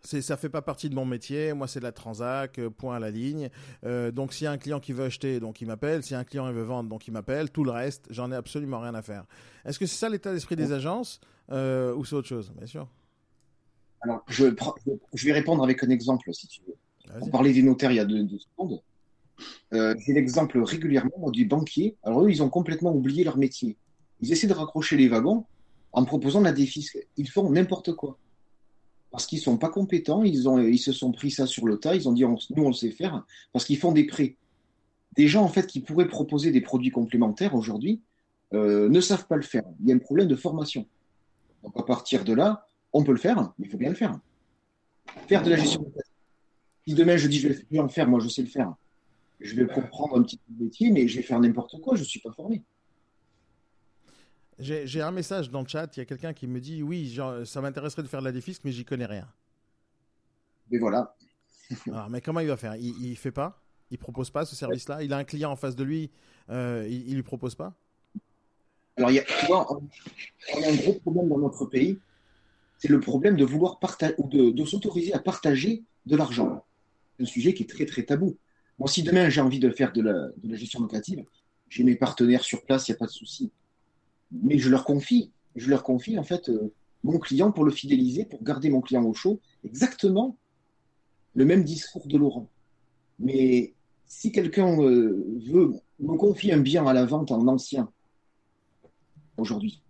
[0.00, 1.52] C'est, ça fait pas partie de mon métier.
[1.52, 3.50] Moi, c'est de la transac, euh, point à la ligne.
[3.84, 6.04] Euh, donc, s'il y a un client qui veut acheter, donc il m'appelle.
[6.04, 7.50] S'il y a un client qui veut vendre, donc il m'appelle.
[7.50, 9.24] Tout le reste, j'en ai absolument rien à faire.
[9.64, 12.52] Est-ce que c'est ça l'état d'esprit des agences euh, ou c'est autre chose?
[12.56, 12.88] Bien sûr.
[14.00, 14.46] Alors, je,
[15.14, 16.76] je, vais répondre avec un exemple, si tu veux.
[17.20, 18.80] On parlait des notaires il y a deux, secondes.
[19.72, 21.96] J'ai l'exemple régulièrement du banquier.
[22.02, 23.76] Alors, eux, ils ont complètement oublié leur métier.
[24.20, 25.44] Ils essaient de raccrocher les wagons
[25.92, 26.98] en proposant la défisque.
[27.16, 28.18] Ils font n'importe quoi
[29.10, 31.94] parce qu'ils sont pas compétents, ils, ont, ils se sont pris ça sur le tas,
[31.94, 34.36] ils ont dit nous on sait faire, parce qu'ils font des prêts.
[35.16, 38.02] Des gens en fait qui pourraient proposer des produits complémentaires aujourd'hui
[38.52, 39.64] euh, ne savent pas le faire.
[39.80, 40.86] Il y a un problème de formation.
[41.62, 44.18] Donc à partir de là, on peut le faire, mais il faut bien le faire.
[45.28, 45.92] Faire de la gestion de
[46.86, 48.74] Si demain je dis je vais en faire, moi je sais le faire.
[49.40, 52.20] Je vais comprendre un petit métier, mais je vais faire n'importe quoi, je ne suis
[52.20, 52.62] pas formé.
[54.58, 57.46] J'ai un message dans le chat, il y a quelqu'un qui me dit oui, genre,
[57.46, 59.28] ça m'intéresserait de faire de la défisque, mais j'y connais rien.
[60.70, 61.14] Mais voilà.
[61.86, 62.74] Alors, mais comment il va faire?
[62.76, 63.62] Il, il fait pas?
[63.90, 65.02] Il propose pas ce service-là?
[65.04, 66.10] Il a un client en face de lui,
[66.50, 67.72] euh, il, il lui propose pas?
[68.96, 71.98] Alors, il y a, tu vois, on, a un gros problème dans notre pays,
[72.78, 76.64] c'est le problème de vouloir partager ou de, de s'autoriser à partager de l'argent.
[77.16, 78.36] C'est un sujet qui est très très tabou.
[78.78, 81.24] Moi, si demain j'ai envie de faire de la, de la gestion locative,
[81.68, 83.50] j'ai mes partenaires sur place, il n'y a pas de souci
[84.30, 86.72] mais je leur confie, je leur confie en fait euh,
[87.04, 90.36] mon client pour le fidéliser, pour garder mon client au chaud, exactement
[91.34, 92.48] le même discours de Laurent.
[93.18, 93.74] Mais
[94.06, 97.90] si quelqu'un euh, veut me confier un bien à la vente en ancien
[99.36, 99.82] aujourd'hui,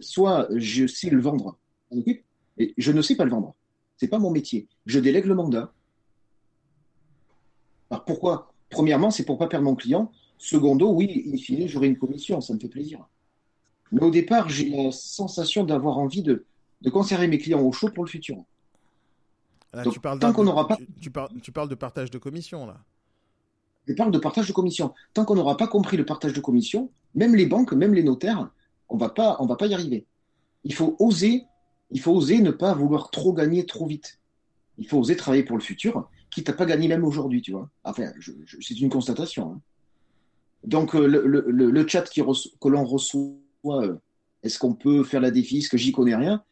[0.00, 1.58] soit je sais le vendre,
[1.92, 3.54] et je ne sais pas le vendre.
[3.96, 4.68] C'est pas mon métier.
[4.86, 5.72] Je délègue le mandat.
[7.90, 8.52] Alors pourquoi?
[8.70, 10.12] Premièrement, c'est pour pas perdre mon client.
[10.38, 13.06] Secondo, oui, in fine, j'aurai une commission, ça me fait plaisir.
[13.92, 16.46] Mais au départ, j'ai la sensation d'avoir envie de,
[16.80, 18.36] de, conserver mes clients au chaud pour le futur.
[19.92, 20.78] tu parles tant qu'on n'aura pas.
[21.00, 22.78] Tu, parles, tu, parles de partage de commission, là.
[23.86, 24.94] Je parle de partage de commission.
[25.12, 28.50] Tant qu'on n'aura pas compris le partage de commission, même les banques, même les notaires,
[28.88, 30.06] on va pas, on va pas y arriver.
[30.62, 31.44] Il faut oser,
[31.90, 34.18] il faut oser ne pas vouloir trop gagner trop vite.
[34.78, 37.68] Il faut oser travailler pour le futur, quitte à pas gagner même aujourd'hui, tu vois.
[37.84, 38.12] Enfin,
[38.60, 39.52] c'est une constatation.
[39.52, 39.60] Hein.
[40.64, 43.34] Donc euh, le, chat que l'on reçoit
[43.66, 43.96] euh,
[44.42, 46.42] est-ce qu'on peut faire la que J'y connais rien?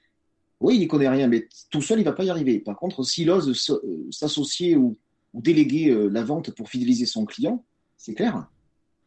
[0.61, 2.59] Oui, il n'y connaît rien, mais tout seul, il va pas y arriver.
[2.59, 4.96] Par contre, s'il ose euh, s'associer ou,
[5.35, 7.62] déléguer la vente pour fidéliser son client,
[7.98, 8.48] c'est clair,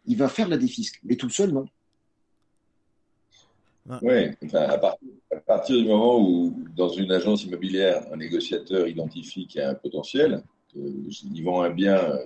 [0.06, 1.02] il va faire la défisque.
[1.04, 1.65] Mais tout seul, non.
[4.02, 4.78] Oui, à,
[5.46, 9.76] partir, du moment où, dans une agence immobilière, un négociateur identifie qu'il y a un
[9.76, 12.17] potentiel, qu'il vend un bien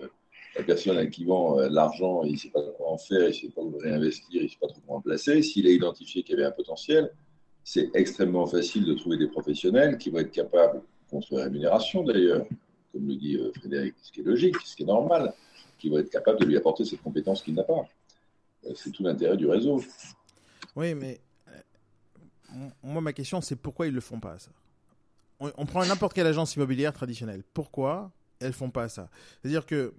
[0.57, 3.27] la personne à qui vend euh, l'argent, il ne sait pas comment en faire, il
[3.27, 5.41] ne sait pas où réinvestir, il ne sait pas trop comment placer.
[5.41, 7.11] S'il a identifié qu'il y avait un potentiel,
[7.63, 12.45] c'est extrêmement facile de trouver des professionnels qui vont être capables, contre rémunération d'ailleurs,
[12.91, 15.33] comme le dit euh, Frédéric, ce qui est logique, ce qui est normal,
[15.77, 17.85] qui vont être capables de lui apporter cette compétence qu'il n'a pas.
[18.65, 19.81] Euh, c'est tout l'intérêt du réseau.
[20.75, 21.19] Oui, mais
[22.83, 24.51] moi, ma question, c'est pourquoi ils ne le font pas, ça?
[25.39, 27.43] On prend n'importe quelle agence immobilière traditionnelle.
[27.53, 29.09] Pourquoi elles font pas ça?
[29.41, 29.93] C'est-à-dire que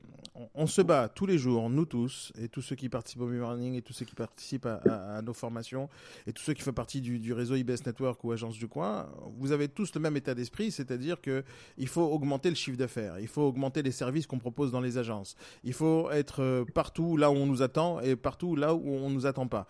[0.54, 3.74] on, se bat tous les jours, nous tous, et tous ceux qui participent au e-learning,
[3.74, 5.88] et tous ceux qui participent à, nos formations,
[6.26, 9.52] et tous ceux qui font partie du, réseau IBS Network ou Agence du Coin, vous
[9.52, 11.44] avez tous le même état d'esprit, c'est-à-dire que
[11.78, 14.98] il faut augmenter le chiffre d'affaires, il faut augmenter les services qu'on propose dans les
[14.98, 18.88] agences, il faut être euh, partout là où on nous attend et partout là où
[18.90, 19.66] on nous attend pas.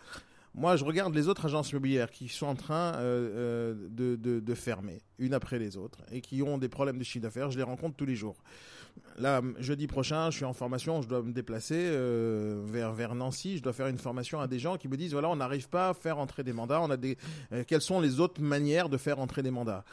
[0.57, 5.03] Moi, je regarde les autres agences immobilières qui sont en train euh, euh, de, fermer,
[5.19, 7.51] une après les autres, et qui ont des problèmes de chiffre d'affaires.
[7.51, 8.37] Je les rencontre tous les jours.
[9.19, 13.59] Là, jeudi prochain, je suis en formation, je dois me déplacer euh, vers, vers Nancy.
[13.59, 15.90] Je dois faire une formation à des gens qui me disent voilà, on n'arrive pas
[15.90, 16.81] à faire entrer des mandats.
[16.81, 17.19] On a des,
[17.66, 19.85] quelles sont les autres manières de faire entrer des mandats?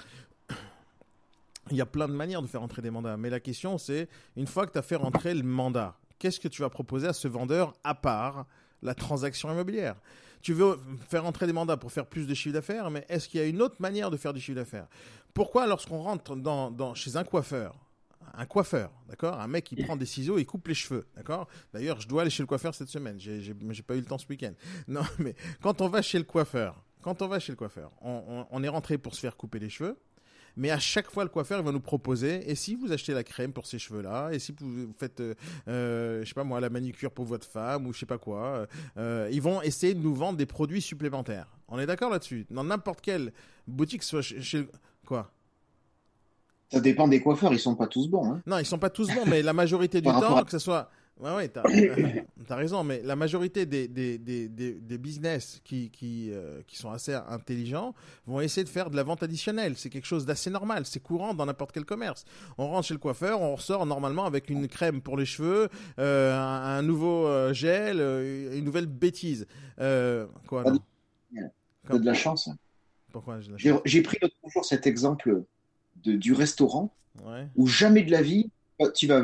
[1.72, 4.08] Il y a plein de manières de faire entrer des mandats, mais la question c'est
[4.38, 7.14] une fois que tu as fait rentrer le mandat, qu'est-ce que tu vas proposer à
[7.14, 8.46] ce vendeur à part
[8.82, 9.96] la transaction immobilière?
[10.44, 10.78] Tu veux
[11.08, 13.48] faire entrer des mandats pour faire plus de chiffre d'affaires, mais est-ce qu'il y a
[13.48, 14.88] une autre manière de faire du chiffre d'affaires?
[15.34, 17.76] Pourquoi lorsqu'on rentre dans, chez un coiffeur,
[18.36, 19.40] un coiffeur, d'accord?
[19.40, 21.48] Un mec qui prend des ciseaux et coupe les cheveux, d'accord?
[21.74, 23.20] D'ailleurs, je dois aller chez le coiffeur cette semaine.
[23.20, 24.54] J'ai pas eu le temps ce week-end.
[24.88, 28.64] Non, mais quand on va chez le coiffeur, quand on va chez le coiffeur, on
[28.64, 29.98] est rentré pour se faire couper les cheveux
[30.56, 33.24] mais à chaque fois le coiffeur il va nous proposer et si vous achetez la
[33.24, 35.34] crème pour ces cheveux là et si vous faites euh,
[35.68, 38.68] euh, je sais pas moi la manicure pour votre femme ou je sais pas quoi
[38.98, 42.46] euh, ils vont essayer de nous vendre des produits supplémentaires on est d'accord là-dessus?
[42.52, 43.34] Dans n'importe quelle
[43.68, 44.68] boutique soit chez,
[45.08, 45.32] quoi?
[46.72, 48.32] Ça dépend des coiffeurs, ils sont pas tous bons.
[48.32, 48.42] Hein.
[48.46, 51.34] Non, ils sont pas tous bons, mais la majorité du temps, que ce soit Ouais,
[51.36, 51.64] ouais, t'as
[52.50, 56.92] as raison, mais la majorité des, des, des, des business qui, qui, euh, qui sont
[56.92, 57.94] assez intelligents
[58.26, 59.78] vont essayer de faire de la vente additionnelle.
[59.78, 62.26] C'est quelque chose d'assez normal, c'est courant dans n'importe quel commerce.
[62.58, 66.36] On rentre chez le coiffeur, on ressort normalement avec une crème pour les cheveux, euh,
[66.36, 68.00] un, nouveau euh, gel,
[68.58, 69.46] une nouvelle bêtise.
[69.78, 70.80] quoi, non?
[71.88, 72.50] T'as de la chance.
[73.12, 73.40] Pourquoi
[73.86, 75.44] J'ai pris l'autre jour cet exemple
[76.04, 76.92] de, du restaurant
[77.56, 78.50] où jamais de la vie
[78.92, 79.22] tu vas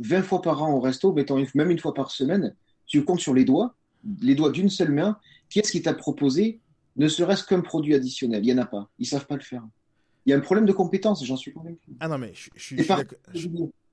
[0.00, 2.54] 20 euh, fois par an au resto, mettons même une fois par semaine,
[2.86, 3.74] tu comptes sur les doigts,
[4.22, 6.60] les doigts d'une seule main, qui est-ce qui t'a proposé
[6.96, 8.44] ne serait-ce qu'un produit additionnel?
[8.44, 8.90] Il n'y en a pas.
[8.98, 9.62] Ils ne savent pas le faire.
[10.26, 11.96] Il y a un problème de compétence, j'en suis convaincu.
[12.00, 12.76] Ah non, mais je, je,
[13.34, 13.48] je,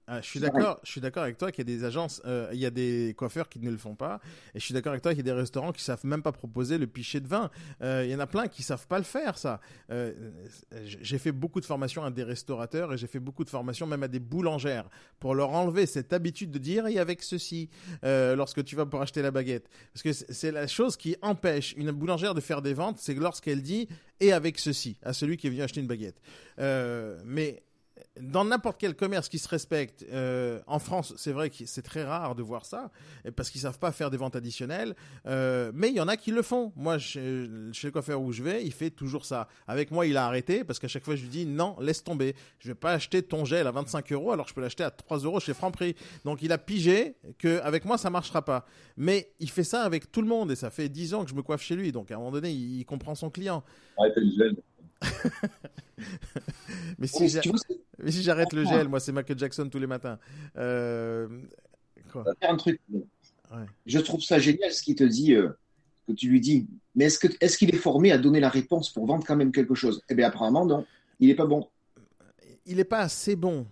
[0.07, 0.79] ah, je suis d'accord.
[0.83, 3.15] Je suis d'accord avec toi qu'il y a des agences, euh, il y a des
[3.17, 4.19] coiffeurs qui ne le font pas,
[4.53, 6.31] et je suis d'accord avec toi qu'il y a des restaurants qui savent même pas
[6.31, 7.49] proposer le pichet de vin.
[7.81, 9.59] Euh, il y en a plein qui savent pas le faire, ça.
[9.89, 10.13] Euh,
[10.85, 14.03] j'ai fait beaucoup de formations à des restaurateurs et j'ai fait beaucoup de formations même
[14.03, 14.89] à des boulangères
[15.19, 17.69] pour leur enlever cette habitude de dire et avec ceci
[18.03, 21.91] lorsque tu vas pour acheter la baguette, parce que c'est la chose qui empêche une
[21.91, 23.87] boulangère de faire des ventes, c'est lorsqu'elle dit
[24.19, 26.21] et avec ceci à celui qui est venu acheter une baguette.
[26.57, 27.63] mais
[28.19, 32.03] dans n'importe quel commerce qui se respecte, euh, en France, c'est vrai que c'est très
[32.03, 32.91] rare de voir ça,
[33.35, 36.31] parce qu'ils savent pas faire des ventes additionnelles, euh, mais il y en a qui
[36.31, 36.71] le font.
[36.75, 39.47] Moi, chez, chez, le coiffeur où je vais, il fait toujours ça.
[39.67, 42.35] Avec moi, il a arrêté, parce qu'à chaque fois, je lui dis, non, laisse tomber.
[42.59, 44.91] Je vais pas acheter ton gel à 25 euros, alors que je peux l'acheter à
[44.91, 45.95] 3 euros chez Franprix.
[46.23, 48.65] Donc, il a pigé que avec moi, ça marchera pas.
[48.97, 51.35] Mais il fait ça avec tout le monde, et ça fait 10 ans que je
[51.35, 51.91] me coiffe chez lui.
[51.91, 53.63] Donc, à un moment donné, il, il comprend son client.
[53.97, 54.55] Arrêtez le gel.
[56.97, 57.29] mais si
[58.11, 60.19] j'arrête le gel, moi c'est Michael Jackson tous les matins.
[60.57, 61.27] Euh...
[62.11, 62.79] Quoi un truc.
[63.85, 65.49] Je trouve ça génial ce qu'il te dit, euh,
[66.07, 66.67] que tu lui dis.
[66.95, 69.51] Mais est-ce qu'il est, qu'il est formé à donner la réponse pour vendre quand même
[69.51, 70.01] quelque chose?
[70.09, 70.85] Eh bien apparemment non.
[71.19, 71.67] Il n'est pas bon.
[72.65, 73.65] Il n'est pas assez bon.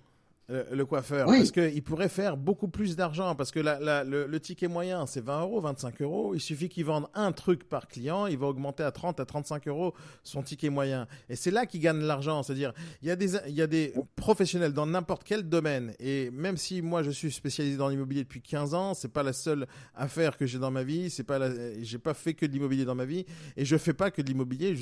[0.50, 1.28] Le coiffeur.
[1.28, 3.34] Parce qu'il pourrait faire beaucoup plus d'argent.
[3.36, 6.36] Parce que le, ticket moyen, c'est 20 euros, 25 euros.
[6.36, 8.28] Il suffit qu'il vende un truc par client.
[8.28, 11.08] Il va augmenter à 30 à 35 euros son ticket moyen.
[11.30, 12.44] Et c'est là qu'il gagne l'argent.
[12.44, 15.94] C'est-à-dire, il y, a des, il y a des professionnels dans n'importe quel domaine.
[16.00, 19.34] Et même si moi, je suis spécialisé dans l'immobilier depuis 15 ans, c'est pas la
[19.34, 21.10] seule affaire que j'ai dans ma vie.
[21.10, 21.40] C'est pas
[21.82, 23.26] j'ai pas fait que de l'immobilier dans ma vie.
[23.56, 24.76] Et je fais pas que de l'immobilier.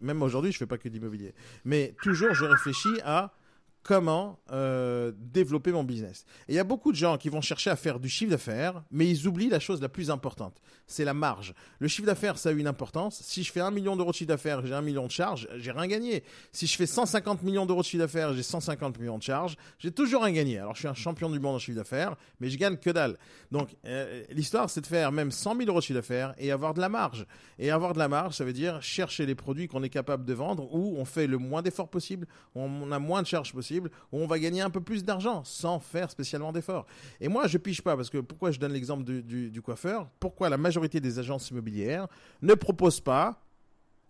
[0.00, 1.34] Même aujourd'hui, je fais pas que de l'immobilier.
[1.66, 3.34] Mais toujours, je réfléchis à
[3.82, 6.24] comment euh, développer mon business.
[6.48, 8.82] Et il y a beaucoup de gens qui vont chercher à faire du chiffre d'affaires,
[8.90, 11.54] mais ils oublient la chose la plus importante, c'est la marge.
[11.80, 13.20] Le chiffre d'affaires, ça a une importance.
[13.22, 15.72] Si je fais un million d'euros de chiffre d'affaires, j'ai un million de charges, j'ai
[15.72, 16.22] rien gagné.
[16.52, 19.90] Si je fais 150 millions d'euros de chiffre d'affaires, j'ai 150 millions de charges, j'ai
[19.90, 20.58] toujours rien gagné.
[20.58, 23.18] Alors je suis un champion du monde en chiffre d'affaires, mais je gagne que dalle.
[23.50, 26.74] Donc euh, l'histoire, c'est de faire même 100 000 euros de chiffre d'affaires et avoir
[26.74, 27.26] de la marge.
[27.58, 30.34] Et avoir de la marge, ça veut dire chercher les produits qu'on est capable de
[30.34, 34.18] vendre où on fait le moins d'efforts possible, on a moins de charges possible où
[34.18, 36.86] on va gagner un peu plus d'argent sans faire spécialement d'efforts.
[37.20, 40.08] Et moi, je piche pas parce que pourquoi je donne l'exemple du, coiffeur?
[40.20, 42.06] Pourquoi la majorité des agences immobilières
[42.42, 43.42] ne proposent pas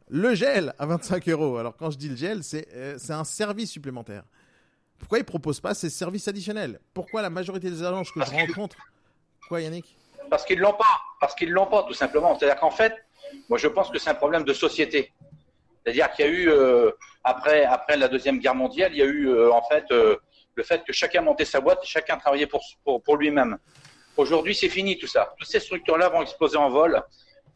[0.08, 1.56] le gel à 25 euros?
[1.56, 4.24] Alors quand je dis le gel, c'est euh, un service supplémentaire.
[4.98, 6.80] Pourquoi ils proposent pas ces services additionnels?
[6.94, 8.76] Pourquoi la majorité des agences que je rencontre
[9.48, 9.96] Quoi, Yannick?
[10.30, 11.00] Parce qu'ils l'ont pas.
[11.20, 12.38] Parce qu'ils l'ont pas, tout simplement.
[12.38, 12.94] C'est-à-dire qu'en fait,
[13.48, 15.12] moi, je pense que c'est un problème de société.
[15.84, 16.90] C'est-à-dire qu'il y a eu, euh,
[17.24, 17.66] après,
[17.96, 20.16] la Deuxième Guerre mondiale, il y a eu euh, en fait euh,
[20.54, 23.58] le fait que chacun montait sa boîte et chacun travaillait pour, lui-même.
[24.16, 25.34] Aujourd'hui, c'est fini tout ça.
[25.38, 27.02] Toutes ces structures-là vont exploser en vol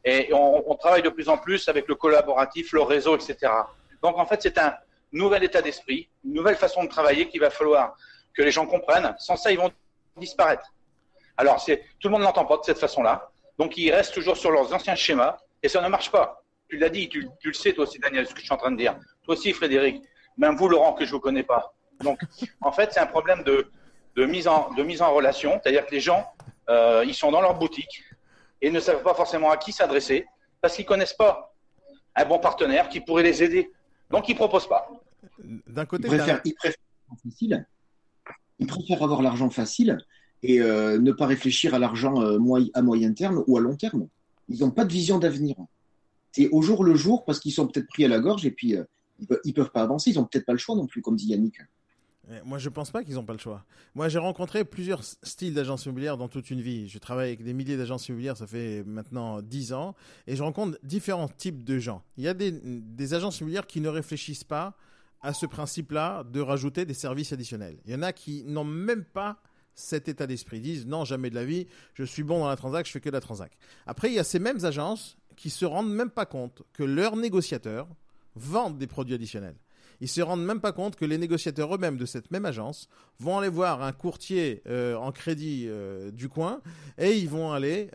[0.05, 3.53] et on, travaille de plus en plus avec le collaboratif, le réseau, etc.
[4.03, 4.75] Donc en fait, c'est un
[5.13, 7.97] nouvel état d'esprit, une nouvelle façon de travailler qu'il va falloir
[8.35, 9.15] que les gens comprennent.
[9.19, 9.71] Sans ça, ils vont
[10.17, 10.73] disparaître.
[11.37, 13.29] Alors, tout le monde n'entend pas de cette façon-là.
[13.59, 16.89] Donc, ils restent toujours sur leurs anciens schémas et ça ne marche pas tu l'as
[16.89, 18.99] dit, tu, le sais toi aussi, Daniel, ce que je suis en train de dire.
[19.23, 20.03] Toi aussi, Frédéric.
[20.37, 21.75] Même vous, Laurent, que je ne vous connais pas.
[22.03, 22.21] Donc,
[22.61, 23.71] en fait, c'est un problème de,
[24.17, 25.59] de, mise en, de mise en relation.
[25.63, 26.27] C'est-à-dire que les gens,
[26.69, 28.03] euh, ils sont dans leur boutique
[28.61, 30.27] et ne savent pas forcément à qui s'adresser
[30.61, 31.55] parce qu'ils ne connaissent pas
[32.15, 33.71] un bon partenaire qui pourrait les aider.
[34.11, 34.89] Donc, ils ne proposent pas.
[35.39, 36.79] D'un côté, ils préfèrent, ils préfèrent,
[37.25, 37.67] facile.
[38.59, 39.99] Ils préfèrent avoir l'argent facile
[40.43, 42.39] et euh, ne pas réfléchir à l'argent euh,
[42.75, 44.09] à moyen terme ou à long terme.
[44.49, 45.57] Ils n'ont pas de vision d'avenir
[46.37, 48.77] c'est au jour le jour parce qu'ils sont peut-être pris à la gorge et puis
[48.77, 48.85] euh,
[49.21, 50.11] ils, peuvent, peuvent pas avancer.
[50.11, 51.61] Ils ont peut-être pas le choix non plus, comme dit Yannick.
[52.45, 53.65] Moi, je pense pas qu'ils n'ont pas le choix.
[53.95, 56.89] Moi, j'ai rencontré plusieurs styles d'agences immobilières dans toute une vie.
[56.89, 59.95] Je travaille avec des milliers d'agences immobilières, ça fait maintenant dix ans,
[60.27, 62.03] et je rencontre différents types de gens.
[62.17, 64.77] Il y a des, des agences immobilières qui ne réfléchissent pas
[65.23, 67.79] à ce principe-là de rajouter des services additionnels.
[67.87, 69.41] Il y en a qui n'ont même pas
[69.77, 70.57] cet état d'esprit.
[70.57, 73.01] Ils disent non, jamais de la vie, je suis bon dans la transac, je fais
[73.01, 73.57] que de la transac.
[73.87, 77.17] Après, il y a ces mêmes agences qui se rendent même pas compte que leurs
[77.17, 77.89] négociateurs
[78.35, 79.57] vendent des produits additionnels.
[80.01, 83.39] Ils se rendent même pas compte que les négociateurs eux-mêmes de cette même agence vont
[83.39, 86.61] aller voir un courtier euh, en crédit euh, du coin
[86.99, 87.89] et ils vont aller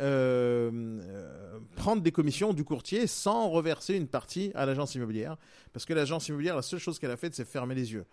[1.76, 5.38] prendre des commissions du courtier sans reverser une partie à l'agence immobilière.
[5.74, 8.06] Parce que l'agence immobilière, la seule chose qu'elle a faite, c'est fermer les yeux.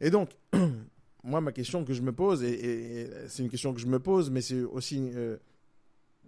[0.00, 0.30] Et donc,
[1.22, 4.30] moi, ma question que je me pose, et, c'est une question que je me pose,
[4.30, 5.10] mais c'est aussi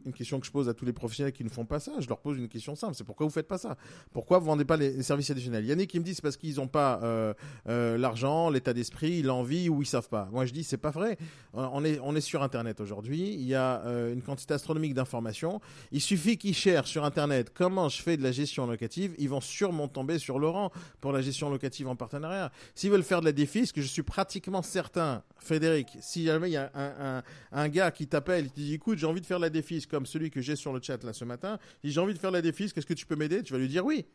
[0.04, 1.92] une question que je pose à tous les professionnels qui ne font pas ça.
[2.00, 2.94] Je leur pose une question simple.
[2.94, 3.76] C'est pourquoi vous faites pas ça?
[4.12, 5.64] Pourquoi vous vendez pas les, services additionnels?
[5.64, 7.34] Yannick qui me dit c'est parce qu'ils n'ont pas euh,
[7.68, 10.28] euh, l'argent, l'état d'esprit, l'envie ou ils savent pas.
[10.32, 11.18] Moi je dis c'est pas vrai.
[11.56, 13.34] Euh, on est on est sur Internet aujourd'hui.
[13.34, 13.82] Il y a
[14.12, 15.60] une quantité astronomique d'informations.
[15.92, 19.14] Il suffit qu'ils cherchent sur Internet comment je fais de la gestion locative.
[19.18, 22.50] Ils vont sûrement tomber sur Laurent pour la gestion locative en partenariat.
[22.74, 26.56] S'ils veulent faire de la défisque, je suis pratiquement certain, Frédéric, si jamais il y
[26.56, 29.50] a un, un, gars qui t'appelle, qui dit écoute j'ai envie de faire de la
[29.50, 32.18] défisque comme celui que j'ai sur le chat là ce matin, si j'ai envie de
[32.18, 33.42] faire la défis, est-ce que tu peux m'aider?
[33.42, 34.06] Tu vas lui dire oui.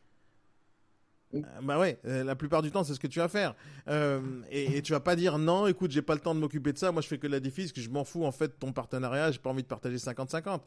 [1.36, 3.56] Euh, bah ouais, euh, la plupart du temps, c'est ce que tu vas faire.
[3.88, 6.78] Euh, et, tu vas pas dire non, écoute, j'ai pas le temps de m'occuper de
[6.78, 8.54] ça, moi je fais que de la défis, que je m'en fous en fait de
[8.54, 10.62] ton partenariat, j'ai pas envie de partager 50-50.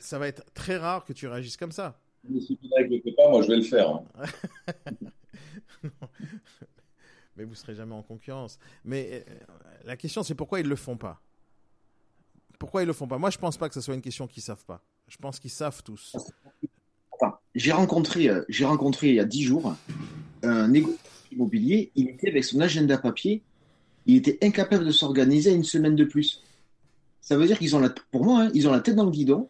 [0.00, 2.00] ça va être très rare que tu réagisses comme ça.
[2.28, 3.88] Mais si tu n'arrives pas, moi je vais le faire.
[3.90, 4.04] Hein.
[7.36, 8.58] mais vous serez jamais en concurrence.
[8.84, 9.24] Mais
[9.84, 11.20] la question c'est pourquoi ils le font pas?
[12.58, 13.18] Pourquoi ils le font pas?
[13.18, 14.82] Moi, je pense pas que ce soit une question qu'ils savent pas.
[15.08, 16.16] Je pense qu'ils savent tous.
[17.54, 19.74] j'ai rencontré, euh, j'ai rencontré il y a dix jours
[20.42, 21.90] un négociateur immobilier.
[21.94, 23.42] Il était avec son agenda papier.
[24.06, 26.42] Il était incapable de s'organiser une semaine de plus.
[27.20, 29.10] Ça veut dire qu'ils ont la, pour moi, hein, ils ont la tête dans le
[29.10, 29.48] guidon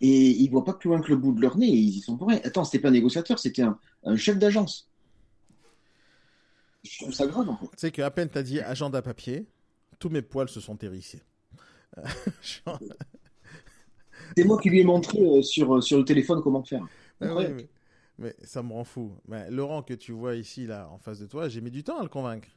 [0.00, 1.68] et ils voient pas plus loin que le bout de leur nez.
[1.68, 2.40] ils y sont pour rien.
[2.44, 4.90] Attends, c'était pas un négociateur, c'était un, chef d'agence.
[6.82, 7.48] Je trouve ça grave.
[7.48, 7.66] En fait.
[7.68, 9.46] Tu sais qu'à peine tu as dit agenda papier,
[9.98, 11.22] tous mes poils se sont hérissés.
[14.36, 16.86] C'est moi qui lui ai montré euh, sur, euh, sur le téléphone comment faire.
[17.20, 17.34] Ah
[18.16, 19.12] mais, ça me rend fou.
[19.26, 21.98] Mais Laurent, que tu vois ici, là, en face de toi, j'ai mis du temps
[21.98, 22.48] à le convaincre.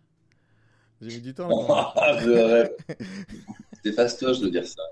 [1.02, 1.50] J'ai mis du temps
[1.96, 2.70] à le
[3.84, 4.84] C'est fastoche de dire ça.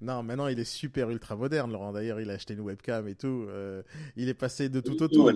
[0.00, 1.92] non, maintenant il est super ultra moderne, Laurent.
[1.92, 3.46] D'ailleurs, il a acheté une webcam et tout.
[3.48, 3.82] Euh,
[4.16, 5.30] il est passé de tout au tout.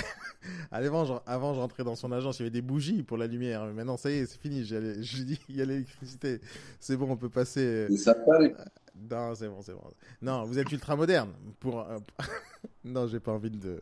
[0.70, 3.64] avant, avant, je rentrais dans son agence, il y avait des bougies pour la lumière.
[3.66, 4.64] Mais maintenant, ça y est, c'est fini.
[4.64, 6.40] Je dis, il y a l'électricité.
[6.80, 7.86] C'est bon, on peut passer.
[7.90, 8.54] C'est sympa, les...
[9.10, 9.82] Non, c'est bon, c'est bon.
[10.22, 11.32] Non, vous êtes ultra moderne.
[11.60, 11.80] Pour...
[11.80, 11.98] Euh,
[12.84, 13.80] non, j'ai pas envie de,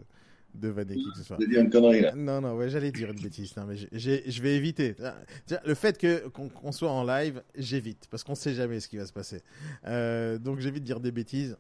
[0.55, 1.37] de vanner qui que ce soit.
[1.37, 2.15] dire une connerie, là.
[2.15, 3.57] Non, non, ouais, j'allais dire une bêtise.
[3.57, 4.97] Non, mais je vais éviter.
[5.65, 8.09] Le fait que, qu'on, soit en live, j'évite.
[8.11, 9.43] Parce qu'on sait jamais ce qui va se passer.
[9.87, 11.57] Euh, donc, j'évite de dire des bêtises.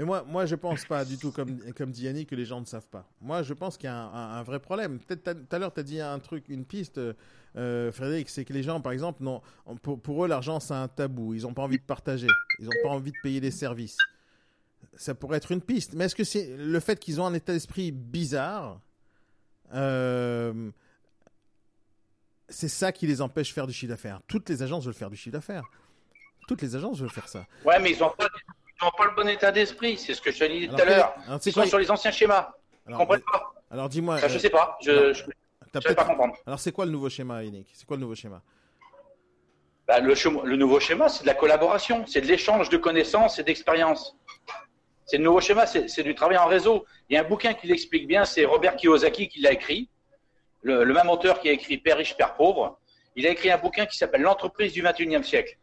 [0.00, 2.58] Mais moi, moi, je pense pas du tout, comme, comme dit Yannick, que les gens
[2.58, 3.06] ne savent pas.
[3.20, 4.98] Moi, je pense qu'il y a un, vrai problème.
[4.98, 6.98] Peut-être tout à l'heure, tu as dit un truc, une piste,
[7.56, 9.42] euh, Frédéric, c'est que les gens, par exemple, non,
[9.82, 11.34] pour, pour eux, l'argent, c'est un tabou.
[11.34, 12.28] Ils n'ont pas envie de partager.
[12.60, 13.98] Ils n'ont pas envie de payer des services.
[14.94, 15.92] Ça pourrait être une piste.
[15.92, 18.80] Mais est-ce que c'est le fait qu'ils ont un état d'esprit bizarre
[19.74, 20.70] euh,
[22.48, 24.22] c'est ça qui les empêche de faire du chiffre d'affaires?
[24.26, 25.64] Toutes les agences veulent faire du chiffre d'affaires.
[26.48, 27.46] Toutes les agences veulent faire ça.
[27.66, 28.28] Ouais, mais ils n'ont pas
[28.82, 29.98] n'ont pas le bon état d'esprit.
[29.98, 31.14] C'est ce que je te disais tout à l'heure.
[31.44, 32.52] Ils sont sur les anciens schémas.
[32.86, 33.52] Ne comprennent pas.
[33.70, 34.18] Alors dis-moi.
[34.18, 34.76] je ne sais pas.
[34.82, 36.34] Je ne peux pas comprendre.
[36.46, 37.68] Alors c'est quoi le nouveau schéma, Yannick?
[37.72, 38.42] C'est quoi le nouveau schéma?
[39.86, 40.14] Bah, le,
[40.44, 44.16] le, nouveau schéma, c'est de la collaboration, c'est de l'échange de connaissances et d'expériences.
[45.04, 46.86] C'est le nouveau schéma, c'est du travail en réseau.
[47.08, 49.88] Il y a un bouquin qui l'explique bien, c'est Robert Kiyosaki qui l'a écrit,
[50.62, 52.78] le, le, même auteur qui a écrit Père riche, Père pauvre.
[53.16, 55.58] Il a écrit un bouquin qui s'appelle L'entreprise du 21e siècle.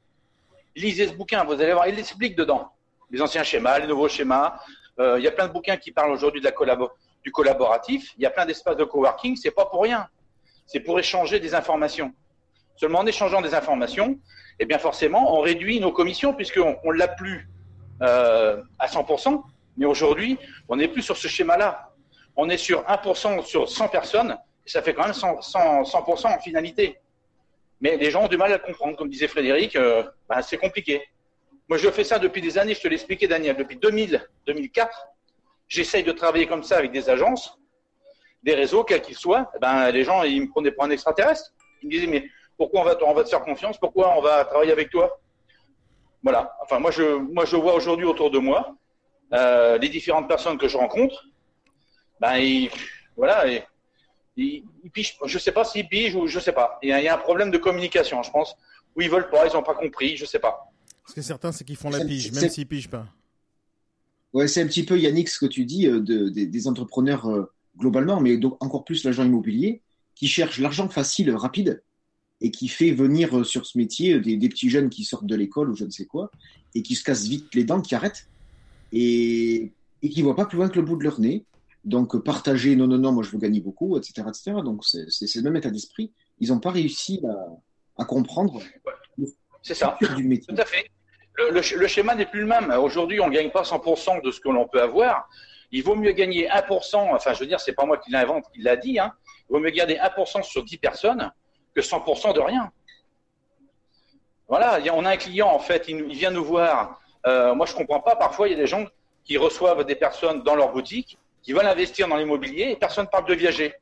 [0.76, 2.70] Lisez ce bouquin, vous allez voir, il l'explique dedans
[3.10, 4.60] les anciens schémas, les nouveaux schémas.
[5.00, 8.14] Euh, il y a plein de bouquins qui parlent aujourd'hui du collaboratif.
[8.18, 9.36] Il y a plein d'espaces de coworking.
[9.36, 10.08] C'est pas pour rien.
[10.66, 12.14] C'est pour échanger des informations.
[12.76, 14.20] Seulement en échangeant des informations,
[14.60, 17.50] eh bien forcément, on réduit nos commissions puisqu'on on l'a plus
[18.02, 19.42] euh, à 100%.
[19.78, 21.92] Mais aujourd'hui, on n'est plus sur ce schéma-là.
[22.36, 24.38] On est sur 1% sur 100 personnes.
[24.66, 27.00] Ça fait quand même 100%, 100, en finalité.
[27.80, 28.98] Mais les gens ont du mal à comprendre.
[28.98, 31.08] Comme disait Frédéric, euh, ben, c'est compliqué.
[31.70, 35.08] Moi, je fais ça depuis des années, je te l'expliquais, Daniel, depuis 2000, 2004.
[35.68, 37.58] J'essaye de travailler comme ça avec des agences,
[38.42, 39.52] des réseaux, quels qu'ils soient.
[39.56, 41.52] Eh ben, les gens, ils me prenaient pour un extraterrestre.
[41.82, 43.78] Ils me disaient, mais pourquoi on va, on va te faire confiance?
[43.78, 45.20] Pourquoi on va travailler avec toi?
[46.24, 46.56] Voilà.
[46.62, 48.74] Enfin, moi, je, moi, je vois aujourd'hui autour de moi
[49.34, 51.26] euh, les différentes personnes que je rencontre.
[52.22, 52.70] Ben, ils,
[53.18, 53.44] voilà.
[54.38, 54.64] Ils,
[54.94, 56.80] pigent, je sais pas s'ils pigent ou je sais pas.
[56.82, 58.56] Il y, a, y a un problème de communication, je pense,
[58.96, 60.67] où ils veulent pas, ils n'ont pas compris, je sais pas.
[61.08, 63.08] Ce que certains, c'est qu'ils font la pige, même s'ils pigent pas.
[64.34, 67.46] Ouais, c'est un petit peu, Yannick, ce que tu dis euh, de, des entrepreneurs euh,
[67.78, 69.82] globalement, mais donc encore plus l'agent immobilier,
[70.16, 71.82] qui cherche l'argent facile, rapide,
[72.42, 75.72] et qui fait venir euh, sur ce métier des, petits jeunes qui sortent de l'école
[75.72, 76.30] ou je ne sais quoi,
[76.76, 78.28] et qui se cassent vite les dents, qui arrêtent,
[78.92, 81.46] et, et qui ne voient pas plus loin que le bout de leur nez.
[81.86, 84.28] Donc, partager, non, non, non, moi je veux gagner beaucoup, etc.
[84.28, 84.58] etc.
[84.64, 86.12] Donc, c'est le même état d'esprit.
[86.40, 87.22] Ils n'ont pas réussi
[87.98, 88.62] à, comprendre
[89.62, 89.98] c'est ça.
[90.18, 90.54] du métier.
[90.54, 90.92] Tout à fait.
[91.38, 92.72] Le, schéma n'est plus le même.
[92.72, 95.30] Aujourd'hui, on ne gagne pas 100% de ce que l'on peut avoir.
[95.72, 98.62] Il vaut mieux gagner 1%, enfin je veux dire, c'est pas moi qui l'invente, qui
[98.62, 99.14] l'a dit, hein.
[99.50, 101.32] il vaut mieux gagner 1% sur 10 personnes
[101.76, 102.72] que 100% de rien.
[104.48, 107.02] Voilà, on a un client, en fait, il, vient nous voir.
[107.26, 108.86] Euh, moi, je ne comprends pas, parfois, il y a des gens
[109.26, 113.10] qui reçoivent des personnes dans leur boutique, qui veulent investir dans l'immobilier et personne ne
[113.10, 113.74] parle de viager.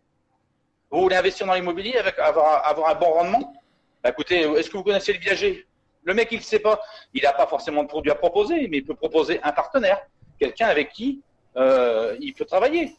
[0.89, 3.53] Vous voulez investir dans l'immobilier avec avoir, avoir, un bon rendement?
[4.03, 5.68] Bah, Écoutez, est-ce que vous connaissez le viager?
[6.06, 6.80] Le mec, il ne sait pas.
[7.14, 9.99] Il n'a pas forcément de produit à proposer, mais il peut proposer un partenaire,
[10.39, 11.22] quelqu'un avec qui
[11.58, 12.95] euh, il peut travailler.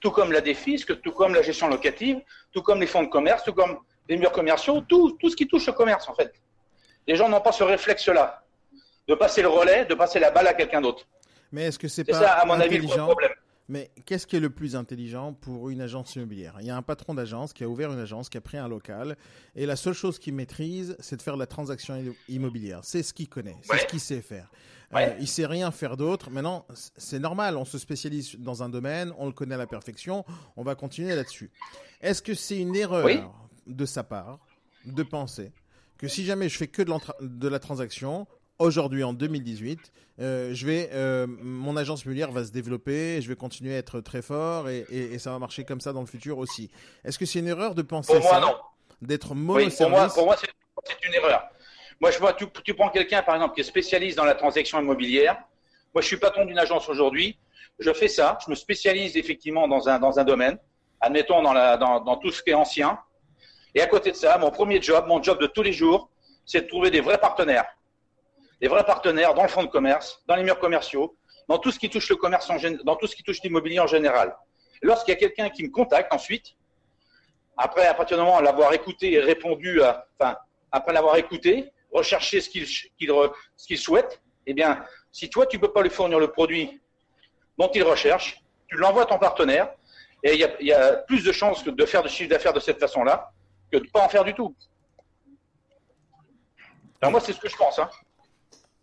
[0.00, 2.20] Tout comme la défisque, tout comme la gestion locative,
[2.52, 5.46] tout comme les fonds de commerce, tout comme les murs commerciaux, tout, tout ce qui
[5.46, 6.32] touche au commerce en fait.
[7.06, 8.42] Les gens n'ont pas ce réflexe-là
[9.08, 11.06] de passer le relais, de passer la balle à quelqu'un d'autre.
[11.52, 13.32] Mais est-ce que c'est pas ça, à mon avis, le problème
[13.70, 16.56] mais qu'est-ce qui est le plus intelligent pour une agence immobilière?
[16.60, 18.66] Il y a un patron d'agence qui a ouvert une agence, qui a pris un
[18.66, 19.16] local,
[19.54, 22.80] et la seule chose qu'il maîtrise, c'est de faire la transaction immobilière.
[22.82, 24.50] C'est ce qu'il connaît, c'est ce qu'il sait faire.
[24.92, 25.10] Ouais.
[25.10, 26.30] Euh, il sait rien faire d'autre.
[26.30, 26.66] Maintenant,
[26.96, 30.24] c'est normal, on se spécialise dans un domaine, on le connaît à la perfection,
[30.56, 31.52] on va continuer là-dessus.
[32.00, 33.32] Est-ce que c'est une erreur
[33.68, 34.40] de sa part
[34.84, 35.52] de penser
[35.96, 38.26] que si jamais je fais que de, la transaction,
[38.60, 43.36] aujourd'hui en 2018, euh, je vais, euh, mon agence immobilière va se développer, je vais
[43.36, 46.70] continuer à être très fort et, ça va marcher comme ça dans le futur aussi.
[47.04, 48.54] Est-ce que c'est une erreur de penser pour moi, non.
[49.02, 51.42] D'être monoservice pour moi, pour moi c'est une erreur.
[52.00, 54.80] Moi, je vois, tu, tu prends quelqu'un, par exemple, qui est spécialiste dans la transaction
[54.80, 55.36] immobilière.
[55.94, 57.38] Moi, je suis patron d'une agence aujourd'hui.
[57.78, 58.38] Je fais ça.
[58.44, 60.58] Je me spécialise effectivement dans un, dans un domaine.
[61.00, 62.98] Admettons dans, la, dans, dans tout ce qui est ancien.
[63.74, 66.08] Et à côté de ça, mon premier job, mon job de tous les jours,
[66.46, 67.66] c'est de trouver des vrais partenaires.
[68.60, 71.16] Des vrais partenaires dans le fonds de commerce, dans les murs commerciaux,
[71.48, 73.86] dans tout ce qui touche le commerce, en, dans tout ce qui touche l'immobilier en
[73.86, 74.36] général.
[74.82, 76.54] Lorsqu'il y a quelqu'un qui me contacte ensuite,
[77.56, 80.36] après, à partir du moment l'avoir écouté et répondu, à, enfin,
[80.72, 85.82] après l'avoir écouté, rechercher ce qu'il souhaite, eh bien, si toi, tu ne peux pas
[85.82, 86.80] lui fournir le produit
[87.58, 89.72] dont il recherche, tu l'envoies à ton partenaire,
[90.22, 93.32] et il y, a, plus de chances de faire de chiffre d'affaires de cette façon-là
[93.72, 94.54] que de ne pas en faire du tout.
[97.00, 97.78] Alors moi, c'est ce que je pense.
[97.78, 97.88] Hein.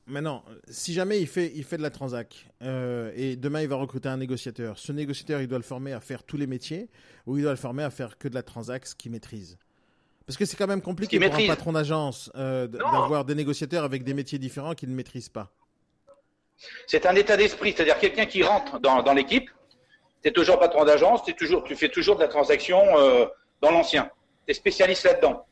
[0.08, 3.76] Maintenant, si jamais il fait, il fait de la transac euh, et demain il va
[3.76, 6.90] recruter un négociateur, ce négociateur il doit le former à faire tous les métiers
[7.26, 9.58] ou il doit le former à faire que de la transac, ce qu'il maîtrise
[10.28, 14.04] parce que c'est quand même compliqué pour un patron d'agence euh, d'avoir des négociateurs avec
[14.04, 15.54] des métiers différents qu'il ne maîtrise pas.
[16.86, 19.50] C'est un état d'esprit, c'est-à-dire quelqu'un qui rentre dans, dans l'équipe,
[20.22, 23.26] tu es toujours patron d'agence, tu fais toujours de la transaction euh,
[23.62, 24.12] dans l'ancien.
[24.46, 25.46] Tu es spécialiste là-dedans.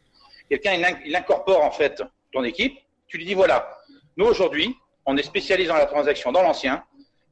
[0.49, 0.73] Quelqu'un,
[1.05, 2.03] il, incorpore en fait
[2.33, 2.77] ton équipe,
[3.07, 3.77] tu lui dis voilà,
[4.17, 6.83] nous aujourd'hui, on est spécialiste dans la transaction dans l'ancien.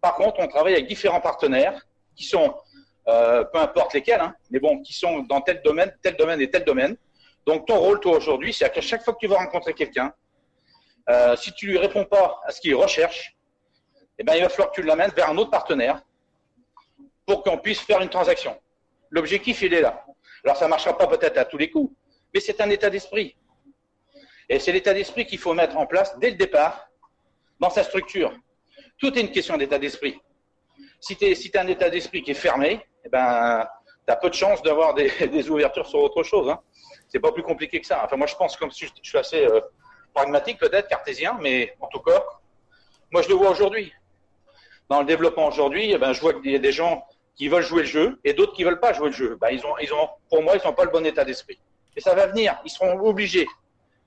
[0.01, 1.81] Par contre, on travaille avec différents partenaires
[2.15, 2.55] qui sont,
[3.07, 6.49] euh, peu importe lesquels, hein, mais bon, qui sont dans tel domaine, tel domaine et
[6.49, 6.97] tel domaine.
[7.45, 10.13] Donc ton rôle, toi, aujourd'hui, c'est qu'à chaque fois que tu vas rencontrer quelqu'un,
[11.09, 13.36] euh, si tu lui réponds pas à ce qu'il recherche,
[14.19, 16.01] eh ben, il va falloir que tu l'amènes vers un autre partenaire
[17.25, 18.59] pour qu'on puisse faire une transaction.
[19.09, 20.05] L'objectif, il est là.
[20.43, 21.93] Alors, ça ne marchera pas peut-être à tous les coups,
[22.34, 23.36] mais c'est un état d'esprit.
[24.54, 26.88] Et c'est l'état d'esprit qu'il faut mettre en place dès le départ
[27.60, 28.32] dans sa structure.
[28.99, 30.22] Tout est une question d'état d'esprit.
[30.99, 33.68] Si tu si as un état d'esprit qui est fermé, eh ben,
[34.06, 36.51] tu as peu de chances d'avoir des, ouvertures sur autre chose.
[36.51, 36.60] Hein
[37.08, 38.04] c'est pas plus compliqué que ça.
[38.06, 39.60] Enfin, moi, je pense comme si je suis assez euh,
[40.14, 42.24] pragmatique, peut-être cartésien, mais en tout cas,
[43.12, 43.91] moi, je le vois aujourd'hui.
[44.88, 47.64] Dans le développement aujourd'hui, eh ben, je vois qu'il y a des gens qui veulent
[47.64, 49.36] jouer le jeu et d'autres qui veulent pas jouer le jeu.
[49.41, 51.58] Ben, ils ont, ils ont, pour moi, ils n'ont pas le bon état d'esprit.
[51.95, 52.56] Et ça va venir.
[52.66, 53.47] Ils seront obligés.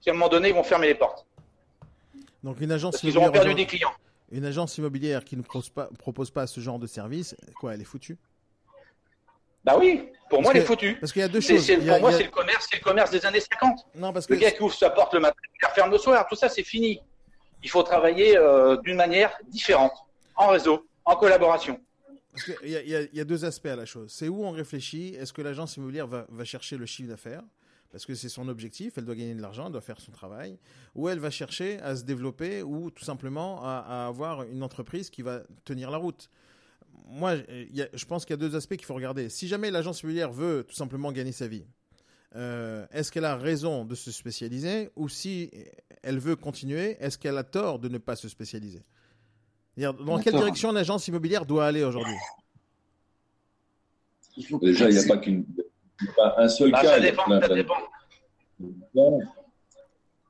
[0.07, 1.27] Si à un moment donné, ils vont fermer les portes.
[2.45, 3.91] Donc une agence Parce auront perdu des clients.
[4.31, 7.81] Une agence immobilière qui ne propose pas, propose pas ce genre de service, quoi, elle
[7.81, 8.17] est foutue?
[9.65, 10.97] Bah oui, pour moi, il est foutu.
[11.01, 11.67] Parce qu'il y a deux choses.
[11.67, 13.87] pour moi, c'est le commerce, c'est le commerce des années 50.
[13.97, 16.25] Non, parce que le gars qui ouvre sa porte le matin, il ferme le soir,
[16.29, 17.01] tout ça, c'est fini.
[17.65, 19.95] Il faut travailler euh, d'une manière différente,
[20.37, 21.81] en réseau, en collaboration.
[22.33, 24.13] Parce qu'il y, y, a deux aspects à la chose.
[24.13, 25.17] C'est où on réfléchit?
[25.17, 27.43] Est-ce que l'agence immobilière va, va, chercher le chiffre d'affaires?
[27.97, 30.59] Parce que c'est son objectif, elle doit gagner de l'argent, elle doit faire son travail,
[30.95, 35.09] ou elle va chercher à se développer, ou tout simplement à, à avoir une entreprise
[35.09, 36.29] qui va tenir la route.
[37.07, 39.31] Moi, je pense qu'il y a deux aspects qu'il faut regarder.
[39.31, 41.65] Si jamais l'agence immobilière veut tout simplement gagner sa vie,
[42.35, 45.51] euh, est-ce qu'elle a raison de se spécialiser ou si
[46.03, 48.83] elle veut continuer, est-ce qu'elle a tort de ne pas se spécialiser?
[49.79, 52.13] Dans quelle direction l'agence immobilière doit aller aujourd'hui?
[54.61, 55.47] Déjà, il n'y a pas qu'une,
[56.37, 56.95] un seul bah, cas.
[56.95, 57.75] Ça dépend, ça dépend.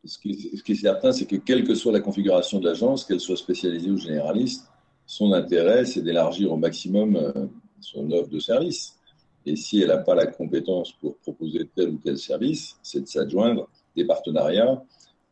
[0.04, 2.68] Ce qui, est, ce qui est certain, c'est que quelle que soit la configuration de
[2.68, 4.68] l'agence, qu'elle soit spécialisée ou généraliste,
[5.04, 7.46] son intérêt, c'est d'élargir au maximum euh,
[7.80, 8.96] son offre de service.
[9.44, 13.06] Et si elle n'a pas la compétence pour proposer tel ou tel service, c'est de
[13.06, 14.82] s'adjoindre des partenariats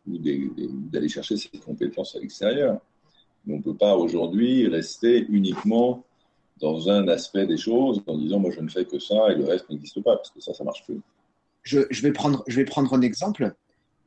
[0.07, 2.81] ou d'aller chercher ses compétences à l'extérieur.
[3.49, 6.05] On ne peut pas aujourd'hui rester uniquement
[6.61, 9.45] dans un aspect des choses en disant moi je ne fais que ça et le
[9.45, 11.01] reste n'existe pas parce que ça, ça marche plus.
[11.63, 13.55] Je, vais, prendre, je vais prendre un exemple.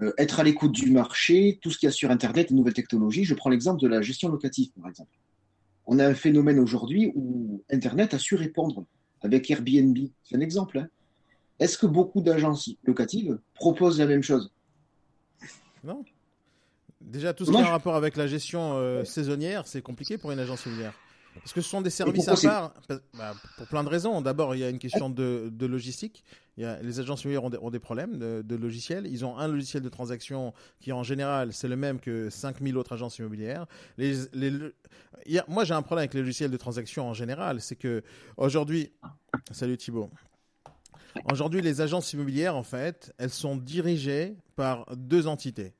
[0.01, 2.75] Euh, être à l'écoute du marché, tout ce qu'il y a sur Internet, les nouvelles
[2.75, 3.23] technologies.
[3.23, 5.09] Je prends l'exemple de la gestion locative, par exemple.
[5.87, 8.85] On a un phénomène aujourd'hui où Internet a su répondre
[9.21, 9.97] avec Airbnb.
[10.23, 10.77] C'est un exemple.
[10.77, 10.87] Hein.
[11.59, 14.51] Est-ce que beaucoup d'agences locatives proposent la même chose?
[15.83, 16.05] Non.
[17.01, 20.31] Déjà, tout ce qui a un rapport avec la gestion euh, saisonnière, c'est compliqué pour
[20.31, 20.93] une agence immobilière.
[21.39, 22.73] Parce que ce sont des services à part,
[23.13, 24.21] bah, pour plein de raisons.
[24.21, 26.23] D'abord, il y a une question de, logistique.
[26.57, 29.07] Il y a, les agences immobilières ont des, problèmes de, de, logiciels.
[29.07, 32.93] Ils ont un logiciel de transaction qui, en général, c'est le même que 5000 autres
[32.93, 33.65] agences immobilières.
[33.97, 34.51] Les, les,
[35.47, 37.61] moi, j'ai un problème avec les logiciels de transaction en général.
[37.61, 38.03] C'est que
[38.37, 38.91] aujourd'hui,
[39.51, 40.09] salut Thibault.
[41.31, 45.73] Aujourd'hui, les agences immobilières, en fait, elles sont dirigées par deux entités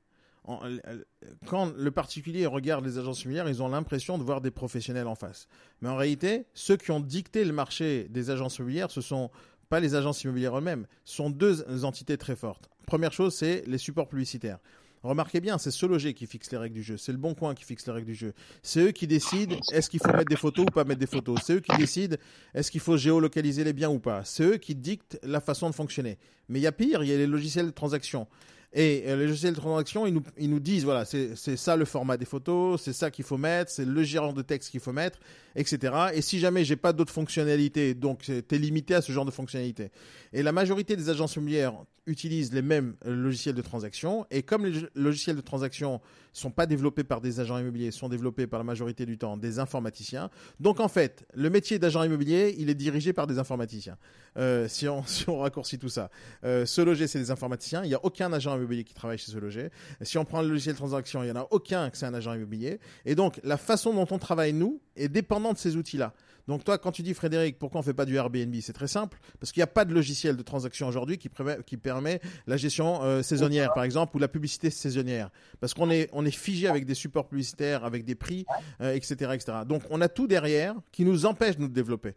[1.46, 5.14] quand le particulier regarde les agences immobilières, ils ont l'impression de voir des professionnels en
[5.14, 5.46] face.
[5.80, 9.30] Mais en réalité, ceux qui ont dicté le marché des agences immobilières, ce sont
[9.68, 12.70] pas les agences immobilières eux-mêmes, ce sont deux entités très fortes.
[12.86, 14.58] Première chose, c'est les supports publicitaires.
[15.02, 16.96] Remarquez bien, c'est Sologer qui fixe les règles du jeu.
[16.96, 18.32] C'est le Bon Coin qui fixe les règles du jeu.
[18.62, 21.38] C'est eux qui décident est-ce qu'il faut mettre des photos ou pas mettre des photos.
[21.44, 22.16] C'est eux qui décident
[22.54, 24.24] est-ce qu'il faut géolocaliser les biens ou pas.
[24.24, 26.18] C'est eux qui dictent la façon de fonctionner.
[26.48, 28.26] Mais il y a pire, il y a les logiciels de transaction.
[28.72, 31.84] Et euh, les logiciels de transaction, ils nous, ils nous disent, voilà, c'est ça le
[31.84, 34.92] format des photos, c'est ça qu'il faut mettre, c'est le gérant de texte qu'il faut
[34.92, 35.18] mettre,
[35.58, 35.92] etc.
[36.14, 39.30] Et si jamais j'ai pas d'autres fonctionnalités, donc tu es limité à ce genre de
[39.30, 39.90] fonctionnalités.
[40.32, 41.74] Et la majorité des agences immobilières
[42.08, 44.26] utilisent les mêmes euh, logiciels de transaction.
[44.30, 46.00] Et comme les logiciels de transaction
[46.32, 49.58] sont pas développés par des agents immobiliers, sont développés par la majorité du temps des
[49.58, 50.30] informaticiens.
[50.60, 53.98] Donc en fait, le métier d'agent immobilier, il est dirigé par des informaticiens.
[54.36, 55.02] Euh, si, on,
[55.38, 56.10] raccourcit tout ça.
[56.44, 57.82] Euh, ce loger, c'est des informaticiens.
[57.84, 59.70] Il n'y a aucun agent immobilier qui travaille chez ce loger.
[60.02, 62.14] Si on prend le logiciel de transaction, il n'y en a aucun que c'est un
[62.14, 62.78] agent immobilier.
[63.04, 66.12] Et donc, la façon dont on travaille, nous, est dépendante de ces outils-là.
[66.48, 68.54] Donc toi, quand tu dis Frédéric, pourquoi on fait pas du Airbnb?
[68.62, 71.28] C'est très simple, parce qu'il n'y a pas de logiciel de transaction aujourd'hui qui,
[71.66, 75.30] qui, permet la gestion euh, saisonnière, par exemple, ou la publicité saisonnière,
[75.60, 78.46] parce qu'on est on est figé avec des supports publicitaires, avec des prix,
[78.80, 79.58] etc., euh, etc.
[79.66, 82.14] Donc on a tout derrière qui nous empêche de nous développer.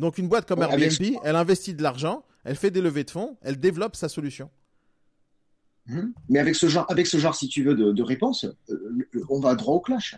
[0.00, 3.36] Donc une boîte comme Airbnb, elle investit de l'argent, elle fait des levées de fonds,
[3.42, 4.50] elle développe sa solution.
[5.90, 6.12] Hum.
[6.28, 9.40] Mais avec ce genre, avec ce genre, si tu veux, de, de réponse, euh, on
[9.40, 10.16] va droit au clash.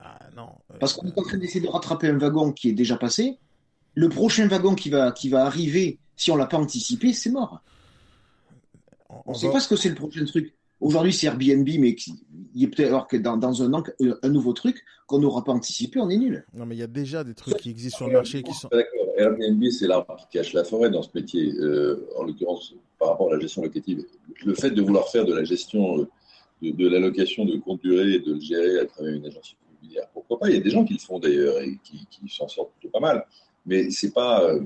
[0.00, 0.48] Ah, non.
[0.72, 3.38] Euh, Parce qu'on est en train d'essayer de rattraper un wagon qui est déjà passé.
[3.94, 7.60] Le prochain wagon qui va, qui va arriver, si on l'a pas anticipé, c'est mort.
[9.26, 10.52] On ne sait pas ce que c'est le prochain truc.
[10.80, 11.96] Aujourd'hui, c'est Airbnb, mais
[12.54, 13.82] il est peut-être alors que dans, dans un an,
[14.22, 16.44] un nouveau truc qu'on n'aura pas anticipé, on est nul.
[16.52, 18.68] Non, mais il y a déjà des trucs qui existent sur le marché qui sont.
[18.70, 19.06] D'accord.
[19.16, 23.30] Airbnb, c'est l'arbre qui cache la forêt dans ce métier, euh, en l'occurrence par rapport
[23.30, 24.04] à la gestion locative.
[24.44, 26.08] Le fait de vouloir faire de la gestion euh,
[26.60, 29.54] de, de l'allocation de compte durée et de le gérer à travers une agence
[30.12, 32.72] pourquoi pas Il y a des gens qui le font d'ailleurs et qui, s'en sortent
[32.78, 33.26] plutôt pas mal.
[33.66, 34.42] Mais c'est pas.
[34.44, 34.60] Euh,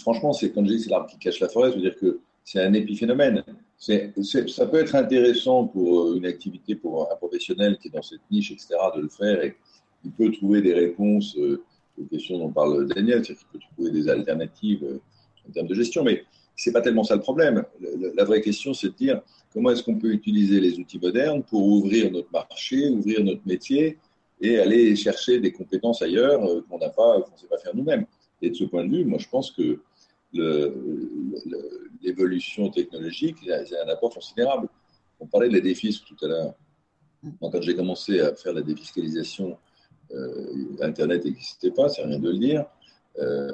[0.00, 2.20] franchement, c'est quand je dis c'est l'arbre qui cache la forêt, je veux dire que
[2.44, 3.42] c'est un épiphénomène.
[3.78, 8.20] ça peut être intéressant pour euh, une activité, pour un professionnel qui est dans cette
[8.30, 9.56] niche, etc., de le faire et
[10.04, 11.62] il peut trouver des réponses euh,
[12.00, 15.00] aux questions dont parle Daniel, c'est-à-dire qu'il peut trouver des alternatives
[15.48, 16.04] en termes de gestion.
[16.04, 16.24] Mais
[16.60, 17.64] c'est pas tellement ça le problème.
[18.14, 21.66] La vraie question, c'est de dire comment est-ce qu'on peut utiliser les outils modernes pour
[21.66, 23.96] ouvrir notre marché, ouvrir notre métier
[24.42, 27.74] et aller chercher des compétences ailleurs euh, qu'on n'a pas, qu'on ne sait pas faire
[27.74, 28.04] nous-mêmes.
[28.42, 29.80] Et de ce point de vue, moi, je pense que
[32.02, 34.68] l'évolution technologique, c'est un apport considérable.
[35.18, 36.54] On parlait de la défisque tout à l'heure.
[37.40, 39.58] Quand j'ai commencé à faire la défiscalisation,
[40.12, 42.64] euh, Internet n'existait pas, c'est rien de le dire.
[43.18, 43.52] Euh,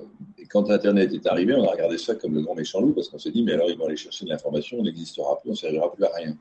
[0.51, 3.19] quand Internet est arrivé, on a regardé ça comme le grand méchant loup parce qu'on
[3.19, 5.57] s'est dit, mais alors ils vont aller chercher de l'information, on n'existera plus, on ne
[5.57, 6.37] servira plus à rien.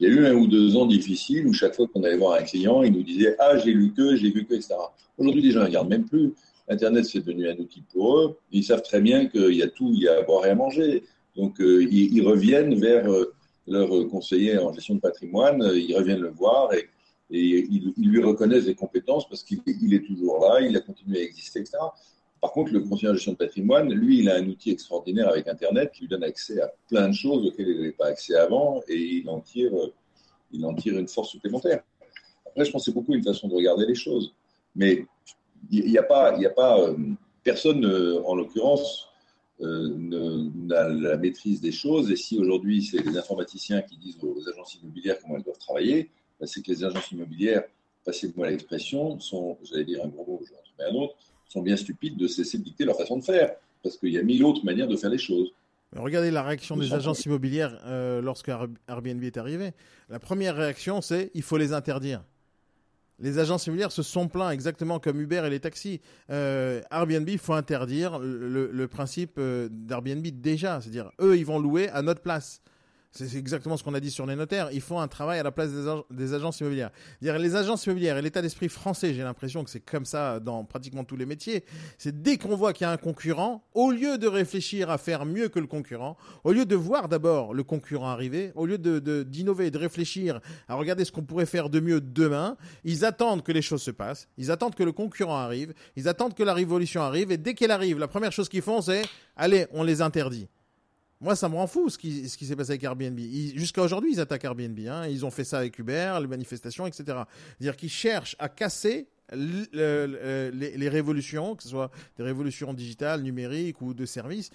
[0.00, 2.38] Il y a eu un ou deux ans difficiles où chaque fois qu'on allait voir
[2.38, 4.74] un client, il nous disait Ah, j'ai lu que, j'ai vu que, etc.
[5.16, 6.34] Aujourd'hui, les gens ne regardent même plus.
[6.68, 8.38] Internet, c'est devenu un outil pour eux.
[8.52, 10.54] Ils savent très bien qu'il y a tout, il y a à boire et à
[10.54, 11.02] manger.
[11.34, 13.32] Donc, euh, ils, reviennent vers euh,
[13.66, 16.88] leur conseiller en gestion de patrimoine, ils reviennent le voir et,
[17.30, 19.60] ils, lui reconnaissent des compétences parce qu'il
[19.94, 21.76] est toujours là, il a continué à exister, etc.
[22.40, 25.48] Par contre, le conseiller en gestion de patrimoine, lui, il a un outil extraordinaire avec
[25.48, 28.80] Internet qui lui donne accès à plein de choses auxquelles il n'avait pas accès avant
[28.86, 29.92] et il en tire, euh,
[30.52, 31.82] il en tire une force supplémentaire.
[32.46, 34.34] Après, je pense que c'est beaucoup une façon de regarder les choses.
[34.76, 35.04] Mais
[35.70, 36.96] il n'y a pas, il a pas euh,
[37.42, 39.06] personne, euh, en l'occurrence,
[39.60, 42.12] n'a la maîtrise des choses.
[42.12, 46.10] Et si aujourd'hui, c'est les informaticiens qui disent aux agences immobilières comment elles doivent travailler,
[46.38, 47.64] ben, c'est que les agences immobilières,
[48.04, 51.16] passez-moi l'expression, sont, j'allais dire un gros mot, je vais en un autre,
[51.48, 54.22] sont bien stupides de cesser de dicter leur façon de faire, parce qu'il y a
[54.22, 55.52] mille autres manières de faire les choses.
[55.96, 58.50] Regardez la réaction des agences immobilières euh, lorsque
[58.88, 59.72] Airbnb est arrivé.
[60.10, 62.22] La première réaction, c'est il faut les interdire.
[63.20, 66.00] Les agences immobilières se sont plaints exactement comme Uber et les taxis.
[66.30, 70.80] Euh, Airbnb, il faut interdire le, principe euh, d'Airbnb déjà.
[70.80, 72.60] C'est-à-dire, eux, ils vont louer à notre place.
[73.10, 74.68] C'est exactement ce qu'on a dit sur les notaires.
[74.70, 75.70] Ils font un travail à la place
[76.10, 76.90] des, agences immobilières.
[77.22, 80.64] Dire les agences immobilières et l'état d'esprit français, j'ai l'impression que c'est comme ça dans
[80.64, 81.64] pratiquement tous les métiers.
[81.96, 85.24] C'est dès qu'on voit qu'il y a un concurrent, au lieu de réfléchir à faire
[85.24, 88.98] mieux que le concurrent, au lieu de voir d'abord le concurrent arriver, au lieu de
[89.22, 93.52] d'innover, de, réfléchir à regarder ce qu'on pourrait faire de mieux demain, ils attendent que
[93.52, 97.00] les choses se passent, ils attendent que le concurrent arrive, ils attendent que la révolution
[97.02, 99.02] arrive, et dès qu'elle arrive, la première chose qu'ils font, c'est
[99.36, 100.48] allez, on les interdit.
[101.20, 103.18] Moi, ça me rend fou ce qui, s'est passé avec Airbnb.
[103.18, 104.78] Jusqu'à aujourd'hui, ils attaquent Airbnb.
[104.88, 105.06] Hein.
[105.08, 107.04] Ils ont fait ça avec Uber, les manifestations, etc.
[107.04, 113.94] C'est-à-dire qu'ils cherchent à casser les, révolutions, que ce soit des révolutions digitales, numériques ou
[113.94, 114.50] de services,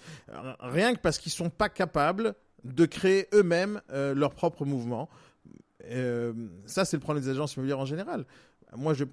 [0.58, 2.34] rien que parce qu'ils sont pas capables
[2.64, 5.10] de créer eux-mêmes euh, leur propre mouvement.
[5.90, 6.32] Euh,
[6.64, 8.24] ça, c'est le problème des agences immobilières en général
[8.76, 9.04] moi, je,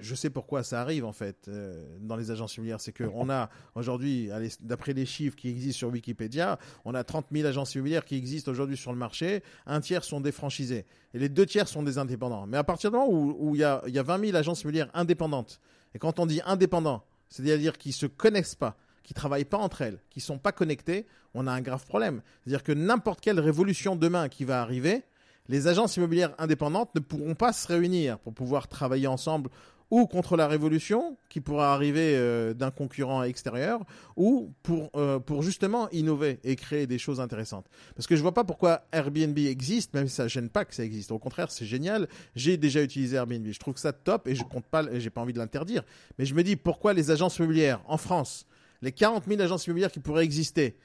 [0.00, 2.80] je sais pourquoi ça arrive en fait euh, dans les agences immobilières.
[2.80, 7.46] C'est qu'on a aujourd'hui, d'après les chiffres qui existent sur Wikipédia, on a 30 000
[7.46, 9.42] agences immobilières qui existent aujourd'hui sur le marché.
[9.66, 12.46] Un tiers sont des franchisés et les deux tiers sont des indépendants.
[12.46, 14.90] Mais à partir du moment où il y a, y a 20 000 agences immobilières
[14.94, 15.60] indépendantes,
[15.94, 19.98] et quand on dit indépendants, c'est-à-dire qui se connaissent pas, qui travaillent pas entre elles,
[20.10, 22.22] qui sont pas connectées, on a un grave problème.
[22.42, 25.04] C'est-à-dire que n'importe quelle révolution demain qui va arriver,
[25.48, 29.50] les agences immobilières indépendantes ne pourront pas se réunir pour pouvoir travailler ensemble
[29.90, 33.84] ou contre la révolution qui pourra arriver euh, d'un concurrent extérieur
[34.16, 37.66] ou pour, euh, pour justement innover et créer des choses intéressantes.
[37.94, 40.84] Parce que je vois pas pourquoi Airbnb existe, même si ça gêne pas que ça
[40.84, 41.12] existe.
[41.12, 42.08] Au contraire, c'est génial.
[42.34, 43.46] J'ai déjà utilisé Airbnb.
[43.46, 45.84] Je trouve ça top et je compte pas, j'ai pas envie de l'interdire.
[46.18, 48.46] Mais je me dis pourquoi les agences immobilières en France,
[48.82, 50.76] les 40 000 agences immobilières qui pourraient exister,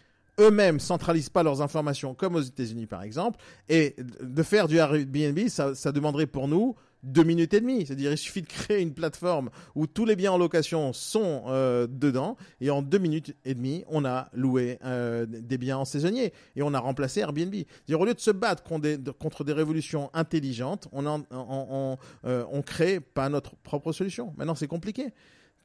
[0.41, 3.39] eux-mêmes centralisent pas leurs informations, comme aux États-Unis par exemple,
[3.69, 7.85] et de faire du Airbnb, ça, demanderait pour nous deux minutes et demie.
[7.85, 11.87] C'est-à-dire, il suffit de créer une plateforme où tous les biens en location sont euh,
[11.89, 16.31] dedans, et en deux minutes et demie, on a loué euh, des biens en saisonnier
[16.55, 17.53] et on a remplacé Airbnb.
[17.53, 22.99] C'est-à-dire, au lieu de se battre contre des, révolutions intelligentes, on, on, euh, on crée
[22.99, 24.33] pas notre propre solution.
[24.37, 25.11] Maintenant, c'est compliqué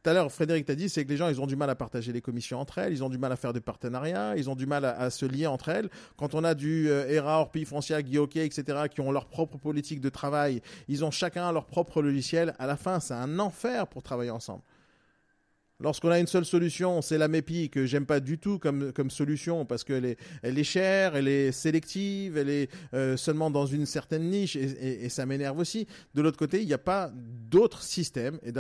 [0.07, 1.75] tout à l'heure, Frédéric t'a dit, c'est que les gens, ils ont du mal à
[1.75, 4.55] partager les commissions entre elles, ils ont du mal à faire des partenariats, ils ont
[4.55, 5.91] du mal à, se lier entre elles.
[6.17, 10.01] Quand on a du euh, ERA, Orpi, Foncia, Guioquet, etc., qui ont leur propre politique
[10.01, 12.55] de travail, ils ont chacun leur propre logiciel.
[12.61, 14.63] À la fin, c'est un enfer pour travailler ensemble.
[15.79, 19.67] Lorsqu'on a une seule solution, c'est la MEPI que j'aime pas du tout comme, solution
[19.67, 23.85] parce qu'elle est, elle est chère, elle est sélective, elle est euh, seulement dans une
[23.85, 25.87] certaine niche et, et, ça m'énerve aussi.
[26.15, 28.39] De l'autre côté, il n'y a pas d'autre système.
[28.43, 28.53] Et,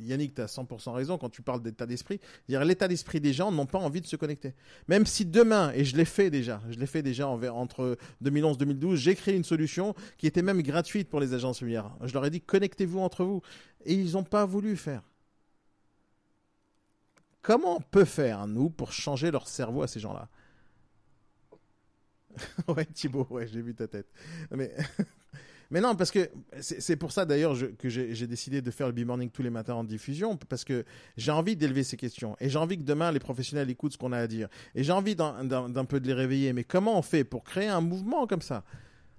[0.00, 2.18] Yannick, tu as 100% raison quand tu parles d'état d'esprit.
[2.48, 4.54] L'état d'esprit des gens n'ont pas envie de se connecter.
[4.88, 8.98] Même si demain, et je l'ai fait déjà, je l'ai fait déjà entre 2011 2012,
[8.98, 11.92] j'ai créé une solution qui était même gratuite pour les agences immobilières.
[12.02, 13.42] Je leur ai dit connectez-vous entre vous
[13.84, 15.02] et ils n'ont pas voulu faire.
[17.46, 20.28] Comment on peut faire, nous, pour changer leur cerveau à ces gens-là?
[22.66, 24.08] Ouais, Thibaut, ouais, j'ai vu ta tête.
[24.50, 24.74] Mais,
[25.70, 26.28] mais non, parce que
[26.58, 29.84] c'est pour ça d'ailleurs que j'ai décidé de faire le B-Morning tous les matins en
[29.84, 30.84] diffusion, parce que
[31.16, 32.36] j'ai envie d'élever ces questions.
[32.40, 34.48] Et j'ai envie que demain, les professionnels écoutent ce qu'on a à dire.
[34.74, 36.52] Et j'ai envie d'un peu de les réveiller.
[36.52, 38.64] Mais comment on fait pour créer un mouvement comme ça?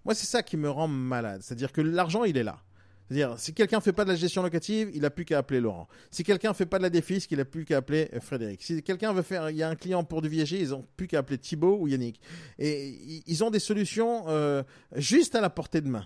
[0.04, 1.44] Moi, c'est ça qui me rend malade.
[1.44, 2.62] C'est-à-dire que l'argent, il est là.
[3.08, 5.88] C'est-à-dire, si quelqu'un fait pas de la gestion locative, il a plus qu'à appeler Laurent.
[6.12, 8.62] Si quelqu'un fait pas de la défisque, il a plus qu'à appeler euh, Frédéric.
[8.62, 11.08] Si quelqu'un veut faire, il y a un client pour du viager, ils ont plus
[11.08, 12.20] qu'à appeler Thibaut ou Yannick.
[12.60, 14.64] Et ils ont des solutions euh,
[14.96, 16.06] juste à la portée de main.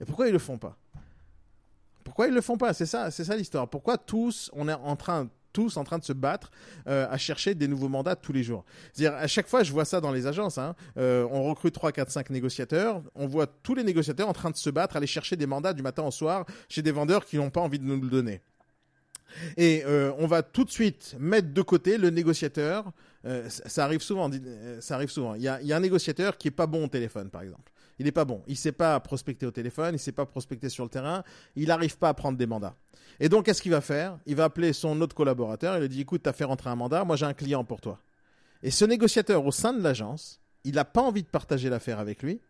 [0.00, 0.78] Et pourquoi ils le font pas?
[2.04, 2.72] Pourquoi ils le font pas?
[2.72, 3.68] C'est ça, c'est ça l'histoire.
[3.68, 6.50] Pourquoi tous on est en train tous en train de se battre
[6.86, 8.64] euh, à chercher des nouveaux mandats tous les jours.
[8.92, 10.58] C'est-à-dire, à chaque fois, je vois ça dans les agences.
[10.58, 10.74] Hein.
[10.96, 13.02] Euh, on recrute 3, 4, 5 négociateurs.
[13.14, 15.82] On voit tous les négociateurs en train de se battre, aller chercher des mandats du
[15.82, 18.40] matin au soir chez des vendeurs qui n'ont pas envie de nous le donner.
[19.56, 22.92] Et euh, on va tout de suite mettre de côté le négociateur.
[23.48, 24.30] ça arrive souvent.
[24.30, 27.70] Il y a, y a un négociateur qui est pas bon au téléphone, par exemple.
[27.98, 28.42] Il n'est pas bon.
[28.46, 31.24] Il sait pas prospecter au téléphone, il sait pas prospecter sur le terrain,
[31.56, 32.76] il n'arrive pas à prendre des mandats.
[33.20, 34.18] Et donc, qu'est-ce qu'il va faire?
[34.26, 36.76] Il va appeler son autre collaborateur, il lui dit, écoute, tu as fait rentrer un
[36.76, 37.98] mandat, moi j'ai un client pour toi.
[38.62, 42.22] Et ce négociateur au sein de l'agence, il n'a pas envie de partager l'affaire avec
[42.22, 42.40] lui,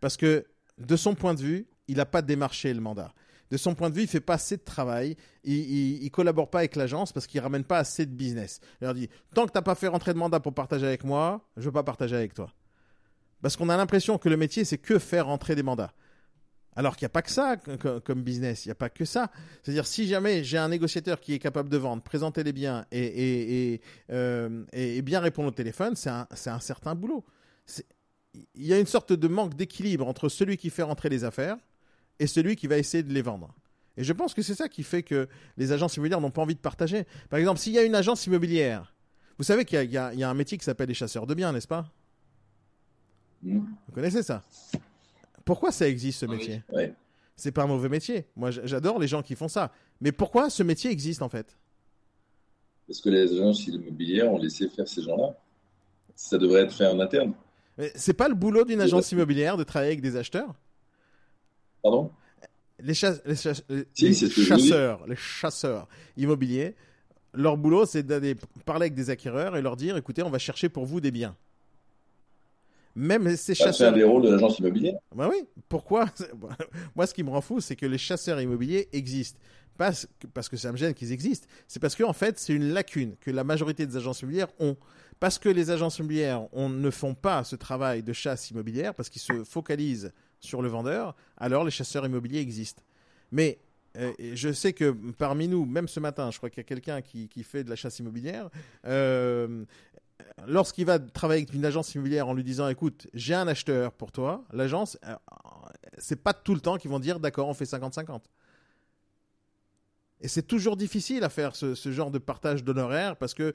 [0.00, 0.46] parce que
[0.78, 3.12] de son point de vue, il n'a pas démarché le mandat.
[3.50, 5.14] De son point de vue, il fait pas assez de travail,
[5.44, 8.60] il, ne collabore pas avec l'agence parce qu'il ramène pas assez de business.
[8.80, 11.04] Il leur dit, tant que tu n'as pas fait rentrer de mandat pour partager avec
[11.04, 12.50] moi, je veux pas partager avec toi.
[13.42, 15.92] Parce qu'on a l'impression que le métier, c'est que faire rentrer des mandats.
[16.74, 17.56] Alors qu'il n'y a pas que ça
[18.04, 19.30] comme business, il n'y a pas que ça.
[19.62, 23.80] C'est-à-dire, si jamais j'ai un négociateur qui est capable de vendre, présenter les biens et,
[24.10, 24.64] euh,
[25.02, 27.24] bien répondre au téléphone, c'est un, certain boulot.
[28.54, 31.56] Il y a une sorte de manque d'équilibre entre celui qui fait rentrer les affaires
[32.18, 33.54] et celui qui va essayer de les vendre.
[33.98, 35.28] Et je pense que c'est ça qui fait que
[35.58, 37.04] les agences immobilières n'ont pas envie de partager.
[37.28, 38.94] Par exemple, s'il y a une agence immobilière,
[39.36, 41.92] vous savez qu'il y, a un métier qui s'appelle les chasseurs de biens, n'est-ce pas?
[43.42, 44.42] Vous connaissez ça?
[45.44, 46.62] Pourquoi ça existe ce métier?
[47.36, 48.26] C'est pas un mauvais métier.
[48.36, 49.72] Moi, j'adore les gens qui font ça.
[50.00, 51.56] Mais pourquoi ce métier existe en fait?
[52.86, 55.34] Parce que les agences immobilières ont laissé faire ces gens-là.
[56.14, 57.32] Ça devrait être fait en interne.
[57.94, 60.54] C'est pas le boulot d'une agence immobilière de travailler avec des acheteurs?
[61.82, 62.10] Pardon?
[62.78, 63.24] Les, chasseurs,
[65.06, 66.74] les chasseurs immobiliers,
[67.32, 70.68] leur boulot, c'est d'aller parler avec des acquéreurs et leur dire, écoutez, on va chercher
[70.68, 71.34] pour vous des biens.
[72.94, 73.74] Même ces chasseurs.
[73.74, 74.94] C'est un des rôles de l'agence immobilière.
[75.14, 75.44] Bah oui.
[75.68, 76.06] Pourquoi?
[76.94, 79.38] Moi, ce qui me rend fou, c'est que les chasseurs immobiliers existent.
[79.78, 79.92] Pas
[80.34, 81.48] parce que ça me gêne qu'ils existent.
[81.66, 84.76] C'est parce qu'en en fait, c'est une lacune que la majorité des agences immobilières ont.
[85.18, 89.08] Parce que les agences immobilières on, ne font pas ce travail de chasse immobilière, parce
[89.08, 92.82] qu'ils se focalisent sur le vendeur, alors les chasseurs immobiliers existent.
[93.30, 93.58] Mais
[93.96, 97.00] euh, je sais que parmi nous, même ce matin, je crois qu'il y a quelqu'un
[97.02, 98.50] qui, qui, fait de la chasse immobilière.
[98.84, 99.64] Euh,
[100.46, 104.12] lorsqu'il va travailler avec une agence immobilière en lui disant écoute, j'ai un acheteur pour
[104.12, 105.14] toi, l'agence, euh,
[105.98, 108.20] c'est pas tout le temps qu'ils vont dire d'accord, on fait 50-50.
[110.20, 113.54] Et c'est toujours difficile à faire ce, genre de partage d'honoraires parce que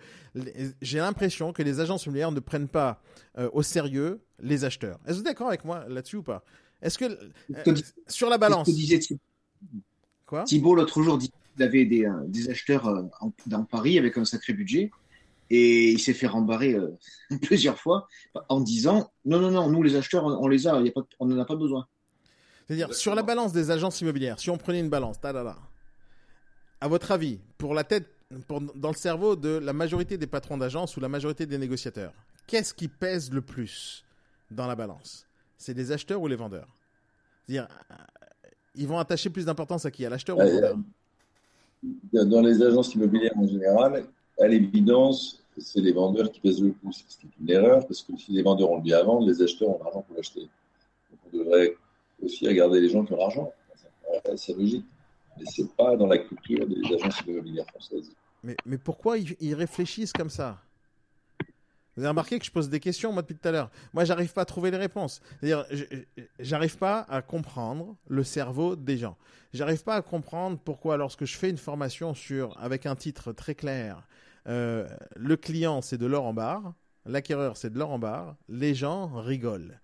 [0.81, 3.01] j'ai l'impression que les agences immobilières ne prennent pas
[3.37, 4.99] euh, au sérieux les acheteurs.
[5.05, 6.43] Est-ce que vous êtes d'accord avec moi là-dessus ou pas?
[6.81, 7.75] Est-ce que euh,
[8.07, 8.69] sur la balance.
[10.25, 10.43] Quoi?
[10.43, 13.09] Thibault l'autre jour dit qu'il avait des, des acheteurs
[13.45, 14.91] dans Paris avec un sacré budget
[15.49, 16.97] et il s'est fait rembarrer euh,
[17.41, 18.07] plusieurs fois
[18.49, 20.81] en disant non, non, non, nous les acheteurs, on, les a,
[21.19, 21.87] on n'en a pas besoin.
[22.67, 25.17] C'est-à-dire, sur la balance des agences immobilières, si on prenait une balance,
[26.79, 28.07] à votre avis, pour la tête,
[28.49, 32.13] dans le cerveau de la majorité des patrons d'agence ou la majorité des négociateurs,
[32.45, 34.03] qu'est-ce qui pèse le plus
[34.51, 35.25] dans la balance?
[35.57, 36.67] C'est les acheteurs ou les vendeurs?
[37.45, 37.95] C'est-à-dire, euh,
[38.75, 40.05] ils vont attacher plus d'importance à qui?
[40.05, 40.77] À l'acheteur ou au vendeur?
[42.11, 44.05] Dans les agences immobilières en général,
[44.39, 47.05] à l'évidence, c'est les vendeurs qui pèsent le plus.
[47.07, 49.27] Ce qui est une erreur, parce que si les vendeurs ont le bien à vendre,
[49.27, 50.41] les acheteurs ont l'argent pour l'acheter.
[50.41, 51.75] Donc on devrait
[52.23, 53.51] aussi regarder les gens qui ont l'argent.
[54.35, 54.85] C'est logique.
[55.37, 58.11] Mais ce n'est pas dans la culture des agences immobilières françaises.
[58.43, 60.59] Mais, mais pourquoi ils, réfléchissent comme ça?
[61.95, 63.71] Vous avez remarqué que je pose des questions, moi, depuis tout à l'heure.
[63.93, 65.21] Moi, j'arrive pas à trouver les réponses.
[65.39, 65.65] C'est-à-dire,
[66.39, 69.17] j'arrive pas à comprendre le cerveau des gens.
[69.53, 73.55] J'arrive pas à comprendre pourquoi, lorsque je fais une formation sur, avec un titre très
[73.55, 74.07] clair,
[74.47, 76.73] euh, le client, c'est de l'or en barre.
[77.05, 78.35] L'acquéreur, c'est de l'or en barre.
[78.49, 79.79] Les gens rigolent.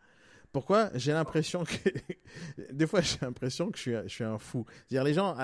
[0.52, 1.74] Pourquoi J'ai l'impression que.
[2.72, 4.66] Des fois, j'ai l'impression que je suis, un fou.
[4.88, 5.36] C'est-à-dire, les gens.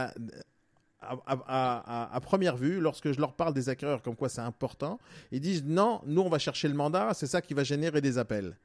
[1.01, 4.99] À, première vue, lorsque je leur parle des acquéreurs comme quoi c'est important,
[5.31, 8.17] ils disent non, nous on va chercher le mandat, c'est ça qui va générer des
[8.17, 8.57] appels.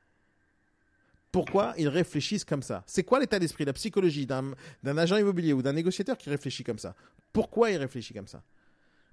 [1.30, 2.82] Pourquoi ils réfléchissent comme ça?
[2.86, 6.78] C'est quoi l'état d'esprit, la psychologie d'un agent immobilier ou d'un négociateur qui réfléchit comme
[6.78, 6.96] ça?
[7.32, 8.42] Pourquoi il réfléchit comme ça?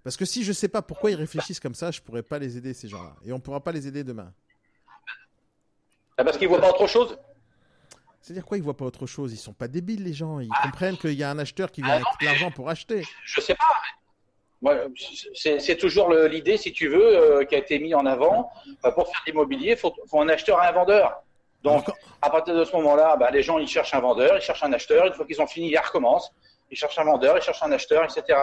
[0.03, 2.23] Parce que si je ne sais pas pourquoi ils réfléchissent comme ça, je ne pourrais
[2.23, 3.15] pas les aider, ces gens-là.
[3.25, 4.33] Et on ne pourra pas les aider demain.
[6.17, 7.17] Ah, parce qu'ils ne voient pas autre chose?
[8.21, 9.31] C'est-à-dire quoi, ils ne voient pas autre chose?
[9.31, 10.39] Ils ne sont pas débiles, les gens.
[10.39, 10.63] Ils ah.
[10.63, 13.03] comprennent qu'il y a un acheteur qui vient avec l'argent pour acheter.
[13.25, 13.65] Je ne sais pas.
[15.33, 18.51] C'est toujours l'idée, si tu veux, euh, qui a été mise en avant.
[18.85, 21.23] Euh, pour faire l'immobilier, il faut, un acheteur et un vendeur.
[21.63, 21.87] Donc,
[22.21, 24.73] à partir de ce moment-là, bah, les gens, ils cherchent un vendeur, ils cherchent un
[24.73, 25.07] acheteur.
[25.07, 26.31] Une fois qu'ils ont fini, ils recommencent.
[26.69, 28.39] Ils cherchent un vendeur, ils cherchent un acheteur, etc.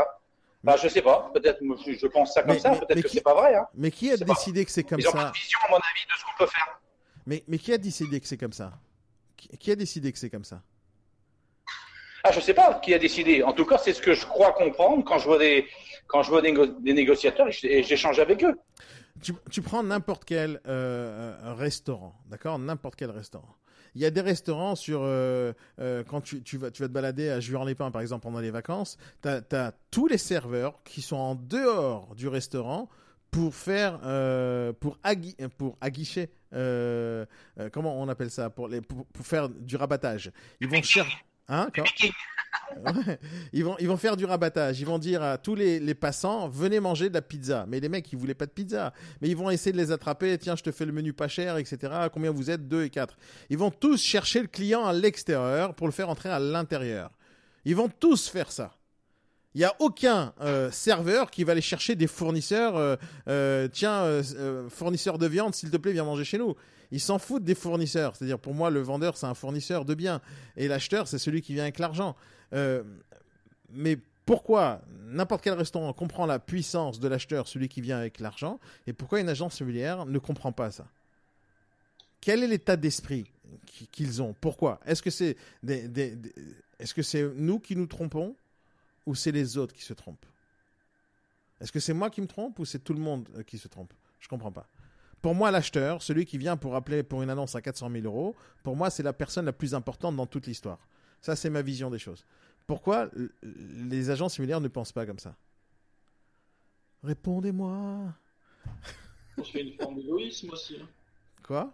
[0.64, 1.30] Bah, je sais pas.
[1.32, 2.70] Peut-être, je pense ça comme ça.
[2.70, 3.54] Peut-être que c'est pas vrai.
[3.54, 3.66] Hein.
[3.74, 6.18] Mais qui a décidé que c'est comme ça Ils ont vision, à mon avis, de
[6.18, 6.80] ce qu'on peut faire.
[7.26, 8.72] Mais, mais qui a décidé que c'est comme ça
[9.58, 10.62] qui, a décidé que c'est comme ça
[12.24, 13.42] Ah, je sais pas qui a décidé.
[13.42, 15.66] En tout cas, c'est ce que je crois comprendre quand je vois des,
[16.06, 16.52] quand je vois des,
[16.92, 18.58] négociateurs et j'échange avec eux.
[19.22, 22.58] Tu, tu prends n'importe quel euh, restaurant, d'accord?
[22.58, 23.56] N'importe quel restaurant.
[23.94, 26.92] Il y a des restaurants sur euh, euh, quand tu, tu, vas, tu vas te
[26.92, 31.16] balader à Juan-les-Pins par exemple pendant les vacances, tu as, tous les serveurs qui sont
[31.16, 32.88] en dehors du restaurant
[33.30, 39.26] pour faire euh, pour, agui pour aguicher comment on appelle ça pour, les, pour, pour
[39.26, 40.32] faire du rabattage.
[40.60, 41.18] Ils vont chercher
[41.48, 41.70] Hein,
[43.52, 44.80] ils, vont, ils vont faire du rabattage.
[44.80, 47.64] Ils vont dire à tous les, passants, venez manger de la pizza.
[47.68, 48.92] Mais les mecs, ils voulaient pas de pizza.
[49.20, 50.36] Mais ils vont essayer de les attraper.
[50.38, 51.92] Tiens, je te fais le menu pas cher, etc.
[52.12, 52.68] Combien vous êtes?
[52.68, 53.16] Deux et quatre.
[53.50, 57.10] Ils vont tous chercher le client à l'extérieur pour le faire entrer à l'intérieur.
[57.64, 58.78] Ils vont tous faire ça.
[59.54, 62.76] Il n'y a aucun euh, serveur qui va aller chercher des fournisseurs.
[62.76, 62.96] Euh,
[63.28, 64.22] euh, tiens,
[64.68, 66.54] fournisseur de viande, s'il te plaît, viens manger chez nous.
[66.90, 68.14] Ils s'en foutent des fournisseurs.
[68.16, 70.20] C'est-à-dire, pour moi, le vendeur, c'est un fournisseur de biens.
[70.56, 72.14] Et l'acheteur, c'est celui qui vient avec l'argent.
[72.52, 72.82] Euh,
[73.70, 78.60] mais pourquoi n'importe quel restaurant comprend la puissance de l'acheteur, celui qui vient avec l'argent,
[78.86, 80.86] et pourquoi une agence immobilière ne comprend pas ça?
[82.20, 83.30] Quel est l'état d'esprit
[83.92, 84.34] qu'ils ont?
[84.40, 84.80] Pourquoi?
[84.84, 85.36] Est-ce que c'est
[87.36, 88.36] nous qui nous trompons
[89.06, 90.26] ou c'est les autres qui se trompent?
[91.60, 93.68] Est-ce que c'est moi qui me trompe ou c'est tout le monde euh, qui se
[93.68, 93.92] trompe?
[94.20, 94.68] Je comprends pas.
[95.22, 98.36] Pour moi, l'acheteur, celui qui vient pour appeler pour une annonce à 400 000 euros,
[98.62, 100.78] pour moi, c'est la personne la plus importante dans toute l'histoire.
[101.20, 102.24] Ça, c'est ma vision des choses.
[102.66, 103.08] Pourquoi
[103.42, 105.34] les agents similaires ne pensent pas comme ça?
[107.02, 108.12] Répondez-moi.
[109.44, 110.76] C'est une forme d'égoïsme aussi.
[110.80, 110.88] Hein.
[111.42, 111.72] Quoi?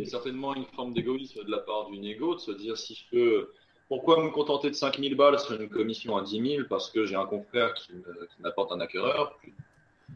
[0.00, 3.04] A certainement une forme d'égoïsme de la part du négo de se dire si je
[3.10, 3.52] peux.
[3.88, 5.38] Pourquoi me contenter de 5000 balles?
[5.38, 7.92] Sur une commission à 10 000 parce que j'ai un confrère qui
[8.40, 9.38] m'apporte un acquéreur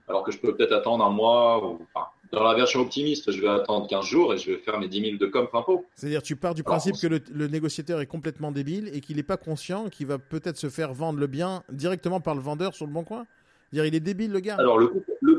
[0.08, 1.86] alors que je peux peut-être attendre un mois ou.
[2.32, 5.00] Dans la version optimiste, je vais attendre 15 jours et je vais faire mes 10
[5.00, 5.86] 000 de com pot.
[5.94, 9.36] C'est-à-dire, tu pars du principe que le, négociateur est complètement débile et qu'il n'est pas
[9.36, 12.92] conscient qu'il va peut-être se faire vendre le bien directement par le vendeur sur le
[12.92, 13.26] bon coin
[13.72, 14.56] dire, il est débile, le gars.
[14.58, 15.38] Alors, le, le,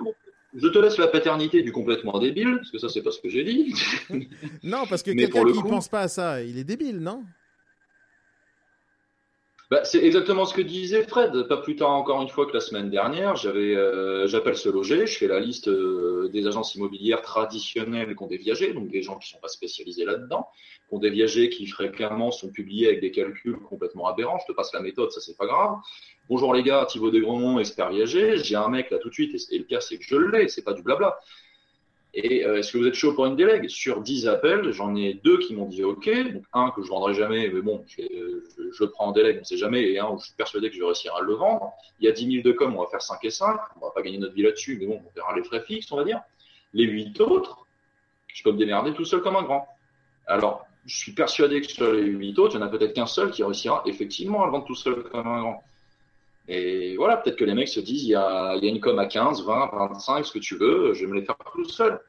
[0.55, 3.29] je te laisse la paternité du complètement débile, parce que ça, c'est pas ce que
[3.29, 3.73] j'ai dit.
[4.63, 7.23] non, parce que quelqu'un qui ne pense pas à ça, il est débile, non?
[9.69, 11.47] Bah, c'est exactement ce que disait Fred.
[11.47, 15.07] Pas plus tard encore une fois que la semaine dernière, j'avais, euh, j'appelle se loger,
[15.07, 19.01] je fais la liste euh, des agences immobilières traditionnelles qui ont des viagers, donc des
[19.01, 20.47] gens qui sont pas spécialisés là-dedans,
[20.87, 24.39] qui ont des viagers qui fréquemment sont publiés avec des calculs complètement aberrants.
[24.39, 25.75] Je te passe la méthode, ça c'est pas grave.
[26.29, 28.37] Bonjour les gars, Thibaut Desgrandons, expert viager.
[28.37, 30.47] J'ai un mec là tout de suite, et, et le pire c'est que je l'ai,
[30.47, 31.19] c'est pas du blabla.
[32.13, 33.69] Et euh, est-ce que vous êtes chaud pour une délègue?
[33.69, 36.09] Sur 10 appels, j'en ai deux qui m'ont dit OK.
[36.33, 39.45] Donc un que je vendrai jamais, mais bon, je, le prends en délègue, on ne
[39.45, 39.83] sait jamais.
[39.83, 41.73] Et un où je suis persuadé que je vais réussir à le vendre.
[41.99, 43.59] Il y a 10 000 de com, on va faire 5 et 5.
[43.79, 45.97] On va pas gagner notre vie là-dessus, mais bon, on verra les frais fixes, on
[45.97, 46.21] va dire.
[46.73, 47.67] Les 8 autres,
[48.33, 49.67] je peux me démerder tout seul comme un grand.
[50.25, 53.05] Alors, je suis persuadé que sur les 8 autres, il n'y en a peut-être qu'un
[53.05, 55.63] seul qui réussira effectivement à le vendre tout seul comme un grand.
[56.47, 58.79] Et voilà, peut-être que les mecs se disent, il y a, il y a une
[58.79, 61.65] com à 15, 20, 25, ce que tu veux, je vais me les faire tout
[61.65, 61.99] seul.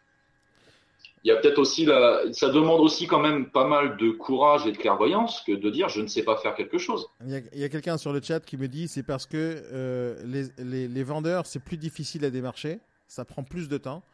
[1.25, 4.67] Il y a peut-être aussi la, ça demande aussi quand même pas mal de courage
[4.67, 7.09] et de clairvoyance que de dire je ne sais pas faire quelque chose.
[7.27, 10.17] Il y a, a quelqu'un sur le chat qui me dit c'est parce que euh,
[10.25, 12.79] les, les, les, vendeurs c'est plus difficile à démarcher,
[13.09, 14.05] ça prend plus de temps,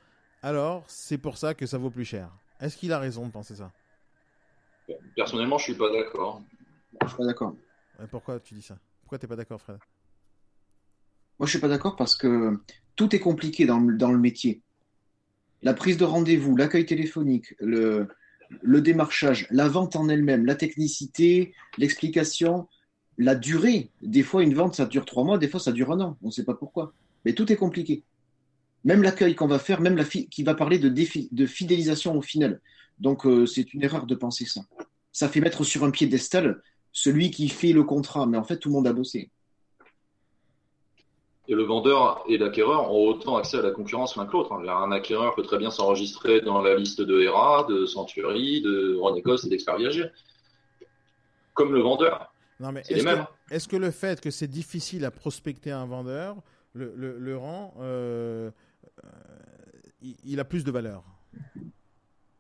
[0.43, 2.31] alors c'est pour ça que ça vaut plus cher.
[2.59, 3.71] Est-ce qu'il a raison de penser ça?
[5.15, 6.41] Personnellement, je suis pas d'accord.
[7.03, 7.55] Je suis pas d'accord.
[8.11, 8.79] pourquoi tu dis ça?
[9.03, 9.79] Pourquoi tu n'es pas d'accord, Fred?
[11.39, 12.59] Moi, je suis pas d'accord parce que
[12.97, 14.63] tout est compliqué dans, le métier.
[15.63, 18.09] La prise de rendez-vous, l'accueil téléphonique, le,
[18.63, 22.69] démarchage, la vente en elle-même, la technicité, l'explication,
[23.19, 23.91] la durée.
[24.03, 26.17] Des fois, une vente, ça dure trois mois, des fois, ça dure un an.
[26.23, 26.93] On ne sait pas pourquoi.
[27.25, 28.05] Mais tout est compliqué.
[28.85, 32.61] Même l'accueil qu'on va faire, même la qui va parler de, de fidélisation au final.
[33.01, 34.61] Donc, euh, c'est une erreur de penser ça.
[35.11, 36.61] Ça fait mettre sur un piédestal
[36.93, 38.27] celui qui fait le contrat.
[38.27, 39.31] Mais en fait, tout le monde a bossé.
[41.47, 44.53] Et le vendeur et l'acquéreur ont autant accès à la concurrence l'un que l'autre.
[44.53, 44.67] Hein.
[44.67, 49.45] Un acquéreur peut très bien s'enregistrer dans la liste de ERA, de Century, de Renecos
[49.45, 50.07] et d'Expert Viager.
[51.53, 52.33] Comme le vendeur.
[52.61, 56.37] Non, mais est-ce que, est que, le fait que c'est difficile à prospecter un vendeur
[56.75, 57.75] le, le, rend.
[57.81, 58.51] Euh,
[59.05, 59.09] euh,
[60.25, 61.05] il, a plus de valeur?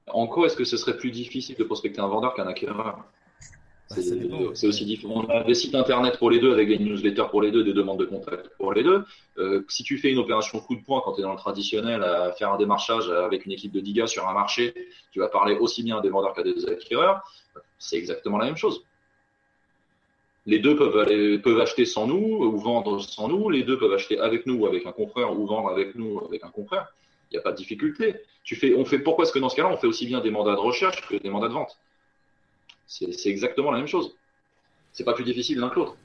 [0.09, 3.05] En quoi est-ce que ce serait plus difficile de prospecter un vendeur qu'un acquéreur?
[3.91, 3.97] Bah,
[4.55, 5.24] c'est aussi différent.
[5.26, 7.74] On a des sites internet pour les deux, avec des newsletters pour les deux, des
[7.74, 9.05] demandes de contact pour les deux.
[9.39, 12.03] Euh, si tu fais une opération coup de poing quand tu es dans le traditionnel,
[12.03, 14.74] à faire un démarchage avec une équipe de 10 gars sur un marché,
[15.12, 17.22] tu vas parler aussi bien à des vendeurs qu'à des acquéreurs.
[17.78, 18.85] C'est exactement la même chose.
[20.47, 23.49] Les deux peuvent, aller, peuvent acheter sans nous ou vendre sans nous.
[23.51, 26.24] Les deux peuvent acheter avec nous ou avec un confrère ou vendre avec nous ou
[26.24, 26.89] avec un confrère.
[27.30, 28.16] Il n'y a pas de difficulté.
[28.43, 30.30] Tu fais, on fait, pourquoi est-ce que dans ce cas-là, on fait aussi bien des
[30.30, 31.78] mandats de recherche que des mandats de vente?
[32.87, 34.14] C'est exactement la même chose.
[34.93, 35.97] C'est pas plus difficile l'un que l'autre.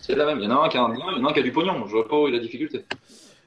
[0.00, 0.38] C'est la même.
[0.38, 1.86] Il y en a un qui a un y du pognon.
[1.86, 2.84] Je vois pas où est la difficulté.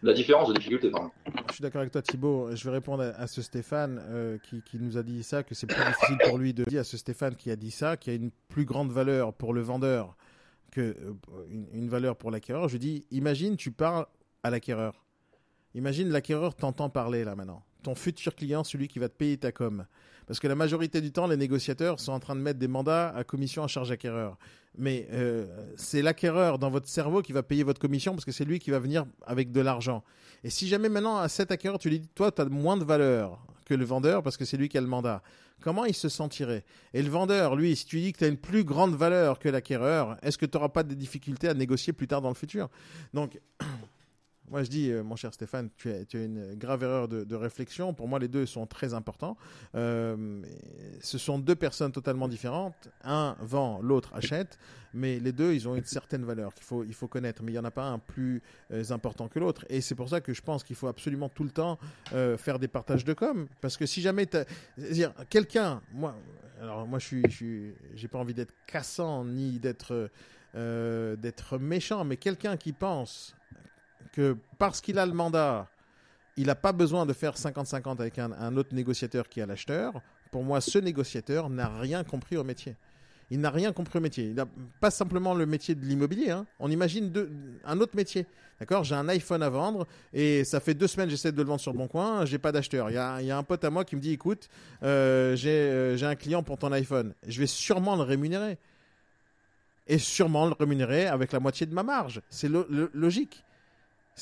[0.03, 1.11] La différence de difficulté, pardon.
[1.49, 2.55] Je suis d'accord avec toi, Thibaut.
[2.55, 5.83] Je vais répondre à, ce Stéphane euh, qui, nous a dit ça, que c'est plus
[5.85, 8.31] difficile pour lui de dire à ce Stéphane qui a dit ça, qui a une
[8.49, 10.15] plus grande valeur pour le vendeur
[10.71, 12.67] que euh, valeur pour l'acquéreur.
[12.67, 14.07] Je dis, imagine, tu parles
[14.41, 15.05] à l'acquéreur.
[15.75, 17.63] Imagine l'acquéreur t'entend parler là maintenant.
[17.83, 19.85] Ton futur client, celui qui va te payer ta com.
[20.31, 23.09] Parce que la majorité du temps, les négociateurs sont en train de mettre des mandats
[23.09, 24.37] à commission à charge acquéreur.
[24.77, 28.45] Mais euh, c'est l'acquéreur dans votre cerveau qui va payer votre commission parce que c'est
[28.45, 30.05] lui qui va venir avec de l'argent.
[30.45, 32.85] Et si jamais maintenant à cet acquéreur, tu lui dis, toi, tu as moins de
[32.85, 35.21] valeur que le vendeur parce que c'est lui qui a le mandat,
[35.61, 36.63] comment il se sentirait?
[36.93, 39.37] Et le vendeur, lui, si tu lui dis que tu as une plus grande valeur
[39.37, 42.35] que l'acquéreur, est-ce que tu n'auras pas de difficultés à négocier plus tard dans le
[42.35, 42.69] futur?
[43.13, 43.37] Donc,
[44.51, 47.93] moi je dis, mon cher Stéphane, tu as, une grave erreur de, réflexion.
[47.93, 49.37] Pour moi, les deux sont très importants.
[49.73, 52.89] ce sont deux personnes totalement différentes.
[53.03, 54.59] Un vend, l'autre achète
[54.93, 57.43] mais les deux, ils ont une certaine valeur qu'il faut, il faut connaître.
[57.43, 58.41] Mais il n'y en a pas un plus
[58.71, 59.65] euh, important que l'autre.
[59.69, 61.79] Et c'est pour ça que je pense qu'il faut absolument tout le temps
[62.13, 63.47] euh, faire des partages de com.
[63.61, 64.27] Parce que si jamais
[65.29, 66.15] quelqu'un, moi,
[66.61, 70.09] alors moi, je suis, j'ai pas envie d'être cassant ni d'être,
[70.55, 73.35] euh, d'être méchant, mais quelqu'un qui pense
[74.13, 75.67] que parce qu'il a le mandat,
[76.37, 80.01] il n'a pas besoin de faire 50-50 avec un, autre négociateur qui a l'acheteur.
[80.31, 82.75] Pour moi, ce négociateur n'a rien compris au métier.
[83.29, 84.25] Il n'a rien compris au métier.
[84.25, 84.45] Il n'a
[84.79, 86.31] pas simplement le métier de l'immobilier.
[86.31, 86.45] Hein.
[86.59, 87.11] On imagine
[87.65, 88.25] un autre métier.
[88.59, 88.83] D'accord?
[88.83, 91.61] J'ai un iPhone à vendre et ça fait deux semaines que j'essaie de le vendre
[91.61, 92.25] sur bon coin.
[92.25, 92.89] J'ai pas d'acheteur.
[92.89, 94.49] Il y a, un pote à moi qui me dit écoute,
[94.83, 97.13] euh, euh, j'ai un client pour ton iPhone.
[97.27, 98.57] Je vais sûrement le rémunérer.
[99.87, 102.21] Et sûrement le rémunérer avec la moitié de ma marge.
[102.29, 102.49] C'est
[102.93, 103.43] logique.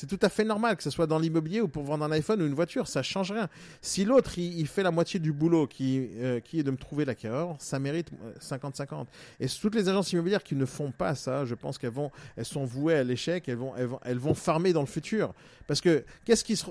[0.00, 2.40] C'est tout à fait normal que ce soit dans l'immobilier ou pour vendre un iPhone
[2.40, 3.50] ou une voiture, ça change rien.
[3.82, 7.56] Si l'autre il, fait la moitié du boulot qui, euh, est de me trouver l'acquéreur,
[7.58, 8.92] ça mérite 50-50.
[8.92, 9.04] Euh,
[9.40, 12.46] Et toutes les agences immobilières qui ne font pas ça, je pense qu'elles vont, elles
[12.46, 15.34] sont vouées à l'échec, elles vont farmer dans le futur.
[15.70, 16.66] Parce que qu'est-ce qui se,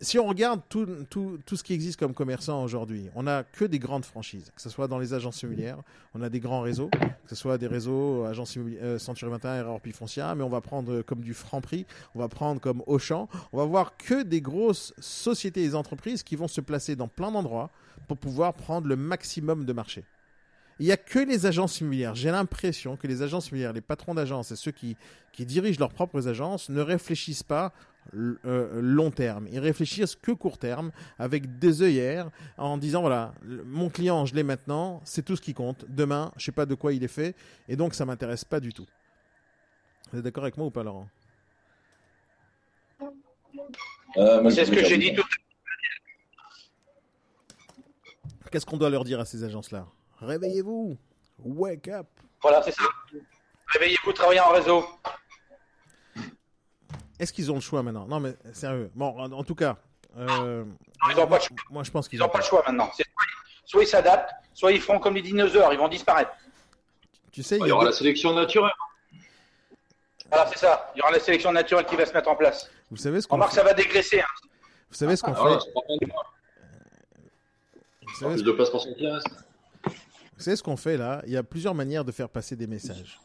[0.00, 3.66] si on regarde tout, tout, tout ce qui existe comme commerçant aujourd'hui, on n'a que
[3.66, 5.76] des grandes franchises, que ce soit dans les agences immobilières,
[6.14, 9.56] on a des grands réseaux, que ce soit des réseaux agences immobilières, euh, Century 21,
[9.56, 13.28] Error Foncière, mais on va prendre comme du franc prix, on va prendre comme Auchan,
[13.52, 17.32] on va voir que des grosses sociétés et entreprises qui vont se placer dans plein
[17.32, 17.68] d'endroits
[18.08, 20.04] pour pouvoir prendre le maximum de marché.
[20.78, 22.14] Il n'y a que les agences immobilières.
[22.14, 24.96] J'ai l'impression que les agences immobilières, les patrons d'agences et ceux qui,
[25.32, 27.72] qui dirigent leurs propres agences ne réfléchissent pas
[28.14, 29.46] euh, long terme.
[29.50, 33.34] Ils réfléchissent que court terme, avec des œillères, en disant voilà,
[33.64, 35.84] mon client, je l'ai maintenant, c'est tout ce qui compte.
[35.88, 37.34] Demain, je sais pas de quoi il est fait,
[37.68, 38.86] et donc ça m'intéresse pas du tout.
[40.12, 41.08] Vous êtes d'accord avec moi ou pas, Laurent?
[44.16, 45.24] Euh, c'est ce que j'ai dit tout
[48.50, 49.86] Qu'est-ce qu'on doit leur dire à ces agences-là?
[50.18, 50.98] Réveillez-vous
[51.38, 52.06] Wake up
[52.42, 52.84] Voilà, c'est ça.
[53.68, 54.84] Réveillez-vous, travaillez en réseau.
[57.18, 58.06] Est-ce qu'ils ont le choix maintenant?
[58.06, 58.90] Non, mais sérieux.
[58.94, 59.76] Bon, en, tout cas.
[60.16, 60.64] Euh,
[61.10, 61.56] ils n'ont pas le choix.
[61.70, 62.90] Moi, je pense qu'ils n'ont pas le choix maintenant.
[63.64, 66.32] Soit ils s'adaptent, soit ils font comme les dinosaures, ils vont disparaître.
[67.30, 68.72] Tu sais, il y, aura la sélection naturelle.
[70.28, 70.92] Voilà, c'est ça.
[70.94, 72.70] Il y aura la sélection naturelle qui va se mettre en place.
[72.90, 73.48] Vous savez ce qu'on fait...
[73.48, 74.20] que ça va dégraisser.
[74.20, 74.48] Hein.
[74.90, 75.70] Vous savez ce qu'on ah, fait
[78.02, 78.44] Vous savez ce...
[80.36, 81.22] Vous savez ce qu'on fait là?
[81.26, 83.18] Il y a plusieurs manières de faire passer des messages.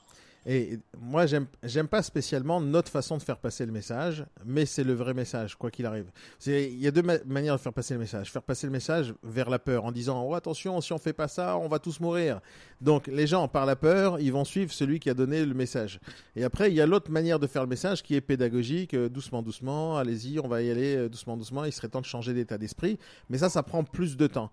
[0.50, 4.94] Et moi, j'aime pas spécialement notre façon de faire passer le message, mais c'est le
[4.94, 6.10] vrai message, quoi qu'il arrive.
[6.46, 8.32] Il y a deux manières de faire passer le message.
[8.32, 11.28] Faire passer le message vers la peur, en disant oh, attention, si on fait pas
[11.28, 12.40] ça, on va tous mourir.
[12.80, 16.00] Donc les gens, par la peur, ils vont suivre celui qui a donné le message.
[16.38, 19.10] Et après, il y a l'autre manière de faire le message qui est pédagogique, euh,
[19.10, 21.66] doucement, doucement, allez-y, on va y aller euh, doucement, doucement.
[21.66, 22.98] Il serait temps de changer d'état d'esprit,
[23.30, 24.50] mais ça, ça prend plus de temps.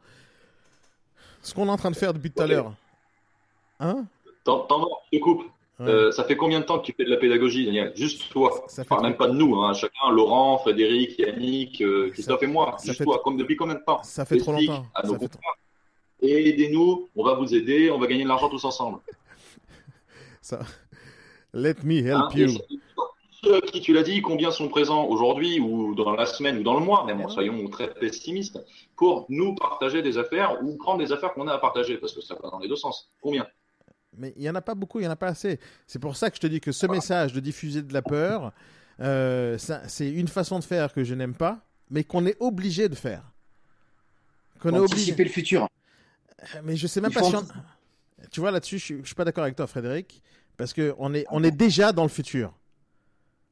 [1.40, 2.74] Ce qu'on est en train de faire depuis tout à l'heure.
[3.78, 4.06] Hein?
[4.42, 4.66] T'en
[5.12, 5.53] je coupe.
[5.80, 8.64] Euh, ça fait combien de temps que tu fais de la pédagogie, Daniel Juste toi.
[8.68, 9.72] Ça, même pas de nous, hein.
[9.74, 12.76] chacun, Laurent, Frédéric, Yannick, euh, Christophe et moi.
[12.84, 13.20] Juste toi.
[13.24, 14.86] Comme depuis combien de temps Ça fait trop longtemps.
[16.22, 19.00] Et aidez-nous, on va vous aider, on va gagner de l'argent tous ensemble.
[20.40, 20.60] ça...
[21.52, 22.58] Let me help hein, you.
[23.44, 26.78] Ceux qui, tu l'as dit, combien sont présents aujourd'hui ou dans la semaine ou dans
[26.78, 28.58] le mois, même, soyons très pessimistes,
[28.96, 32.22] pour nous partager des affaires ou prendre des affaires qu'on a à partager, parce que
[32.22, 33.12] ça va dans les deux sens.
[33.20, 33.46] Combien
[34.18, 35.58] mais il n'y en a pas beaucoup, il n'y en a pas assez.
[35.86, 38.52] C'est pour ça que je te dis que ce message de diffuser de la peur,
[39.00, 41.60] euh, c'est une façon de faire que je n'aime pas,
[41.90, 43.32] mais qu'on est obligé de faire.
[44.60, 45.14] Qu'on est obligé.
[45.14, 45.68] le futur.
[46.42, 47.34] Euh, mais je sais même pas si
[48.30, 50.22] Tu vois, là-dessus, je, ne suis pas d'accord avec toi, Frédéric,
[50.56, 52.54] parce qu'on est, on est déjà dans le futur.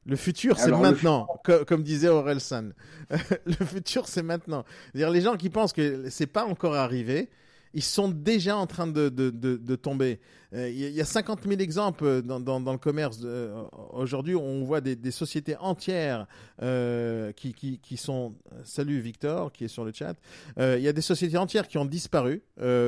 [0.05, 1.27] Le futur, c'est maintenant,
[1.65, 2.73] comme, disait Aurel San.
[3.45, 4.65] le futur, c'est maintenant.
[4.93, 7.29] -dire les gens qui pensent que c'est pas encore arrivé,
[7.73, 10.19] ils sont déjà en train de, de, de, tomber.
[10.53, 13.19] Euh, il y a 50 000 exemples dans, dans, le commerce.
[13.23, 16.27] Euh, aujourd'hui, on voit des, des sociétés entières
[16.61, 18.35] euh, qui, qui, qui, sont...
[18.63, 20.15] Salut Victor, qui est sur le chat.
[20.57, 22.43] il y a des sociétés entières qui ont disparu,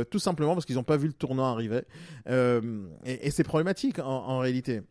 [0.09, 1.81] tout simplement parce qu'ils n'ont pas vu le tournant arriver.
[2.27, 4.81] et, c'est problématique en, réalité.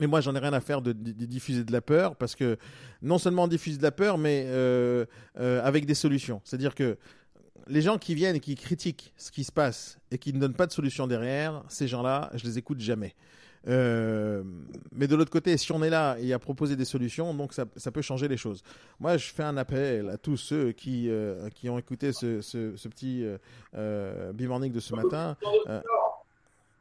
[0.00, 2.58] Mais moi, j'en ai rien à faire de, de, diffuser de la peur parce que
[3.02, 5.06] non seulement on diffuse de la peur, mais euh,
[5.38, 6.40] euh, avec des solutions.
[6.44, 6.98] C'est-à-dire que
[7.68, 10.54] les gens qui viennent et qui critiquent ce qui se passe et qui ne donnent
[10.54, 13.14] pas de solution derrière, ces gens-là, je les écoute jamais.
[13.68, 14.44] Euh,
[14.92, 17.66] mais de l'autre côté, si on est là et à proposer des solutions, donc ça,
[17.66, 18.62] peut changer les choses.
[19.00, 22.88] Moi, je fais un appel à tous ceux qui, euh, qui ont écouté ce, ce,
[22.88, 23.38] petit euh,
[23.74, 25.36] euh de ce matin.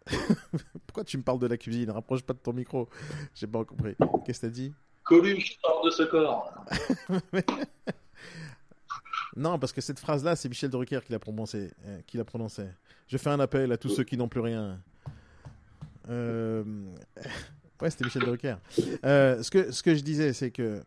[0.85, 1.89] Pourquoi tu me parles de la cuisine?
[1.89, 2.87] Rapproche pas de ton micro.
[3.33, 3.95] J'ai pas compris.
[4.23, 4.71] Qu'est-ce que t'as dit?
[5.03, 6.53] Coluche sort de ce corps.
[9.35, 11.71] non, parce que cette phrase-là, c'est Michel Drucker qui l'a prononcée.
[11.85, 12.63] Euh, qui l'a prononcé.
[13.07, 14.79] Je fais un appel à tous ceux qui n'ont plus rien.
[16.09, 16.63] Euh...
[17.81, 18.55] Ouais, c'était Michel Drucker.
[19.03, 20.81] Euh, ce, que, ce que je disais, c'est que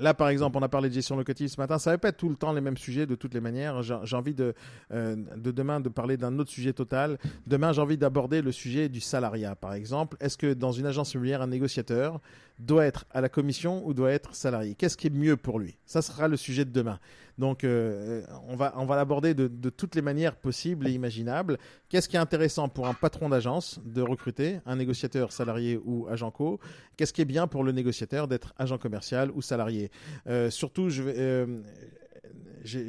[0.00, 1.78] Là, par exemple, on a parlé de gestion locative ce matin.
[1.78, 3.82] Ça va pas être tout le temps les mêmes sujets de toutes les manières.
[3.82, 4.54] J'ai envie de,
[4.92, 7.18] euh, de demain de parler d'un autre sujet total.
[7.46, 10.16] Demain, j'ai envie d'aborder le sujet du salariat, par exemple.
[10.20, 12.18] Est-ce que dans une agence immobilière, un négociateur
[12.58, 14.74] doit être à la commission ou doit être salarié?
[14.74, 15.76] Qu'est-ce qui est mieux pour lui?
[15.84, 16.98] Ça sera le sujet de demain.
[17.40, 21.56] Donc, euh, on va, on va l'aborder de, toutes les manières possibles et imaginables.
[21.88, 26.30] Qu'est-ce qui est intéressant pour un patron d'agence de recruter un négociateur salarié ou agent
[26.30, 26.60] co?
[26.98, 29.90] Qu'est-ce qui est bien pour le négociateur d'être agent commercial ou salarié?
[30.26, 31.02] Euh, Surtout, je.
[31.02, 31.46] Euh,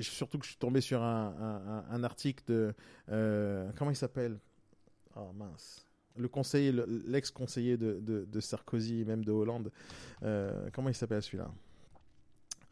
[0.01, 2.73] surtout que je suis tombé sur un, article de
[3.09, 4.37] euh, comment il s'appelle?
[5.15, 5.85] Oh mince
[6.17, 6.73] le conseiller,
[7.07, 9.71] l'ex-conseiller de, de, de, Sarkozy, même de Hollande.
[10.23, 11.49] Euh, comment il s'appelle celui-là?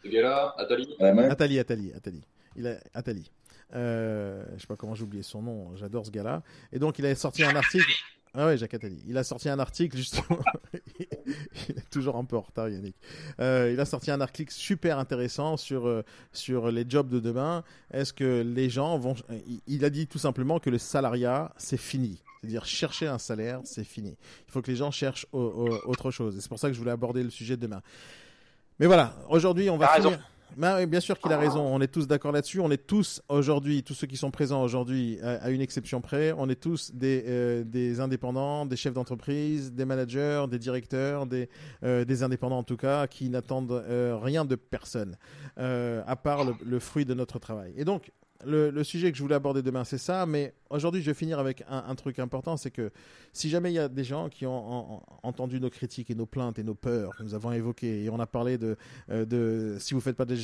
[0.03, 2.21] Ce gars-là, Attali Attali, Attali, Attali.
[2.55, 3.31] Il a Attali.
[3.75, 5.75] Euh, je sais pas comment j'ai oublié son nom.
[5.75, 6.41] J'adore ce gars-là.
[6.71, 7.91] Et donc il a sorti un article.
[8.33, 9.03] Ah ouais, Jacques Attali.
[9.07, 10.39] Il a sorti un article justement.
[10.99, 12.95] il est toujours un peu en retard, Yannick.
[13.39, 17.63] Euh, il a sorti un article super intéressant sur euh, sur les jobs de demain.
[17.91, 19.15] Est-ce que les gens vont
[19.67, 22.21] Il a dit tout simplement que le salariat c'est fini.
[22.39, 24.15] C'est-à-dire chercher un salaire, c'est fini.
[24.47, 26.37] Il faut que les gens cherchent autre chose.
[26.37, 27.81] Et c'est pour ça que je voulais aborder le sujet de demain.
[28.79, 30.19] Mais voilà, aujourd'hui, on va finir.
[30.57, 31.61] Ben bien sûr qu'il a raison.
[31.61, 32.59] On est tous d'accord là-dessus.
[32.59, 36.49] On est tous aujourd'hui, tous ceux qui sont présents aujourd'hui, à, une exception près, on
[36.49, 41.49] est tous des, euh, des indépendants, des chefs d'entreprise, des managers, des directeurs, des,
[41.83, 45.17] euh, des indépendants en tout cas, qui n'attendent euh, rien de personne,
[45.55, 47.73] à part le, le, fruit de notre travail.
[47.77, 48.11] Et donc,
[48.45, 50.25] le, sujet que je voulais aborder demain, c'est ça.
[50.25, 52.91] Mais aujourd'hui, je vais finir avec un, truc important, c'est que
[53.33, 56.59] si jamais il y a des gens qui ont, entendu nos critiques et nos plaintes
[56.59, 58.77] et nos peurs que nous avons évoquées, et on a parlé de,
[59.09, 60.37] euh, si vous faites pas de,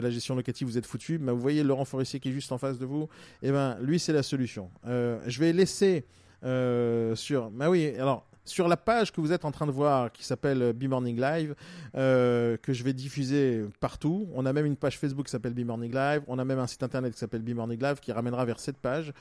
[0.00, 1.18] la gestion locative, vous êtes foutu.
[1.18, 3.08] Mais vous voyez Laurent Forestier qui est juste en face de vous.
[3.42, 4.70] Et eh ben, lui, c'est la solution.
[4.86, 6.06] Euh, je vais laisser
[6.44, 7.50] euh, sur.
[7.50, 10.72] Bah oui, alors sur la page que vous êtes en train de voir qui s'appelle
[10.72, 11.54] Be Morning Live,
[11.94, 14.28] euh, que je vais diffuser partout.
[14.34, 16.22] On a même une page Facebook qui s'appelle Be Morning Live.
[16.26, 18.78] On a même un site internet qui s'appelle Be Morning Live qui ramènera vers cette
[18.78, 19.12] page.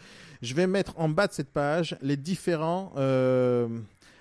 [0.41, 2.93] Je vais mettre en bas de cette page les différents.
[2.97, 3.67] Euh...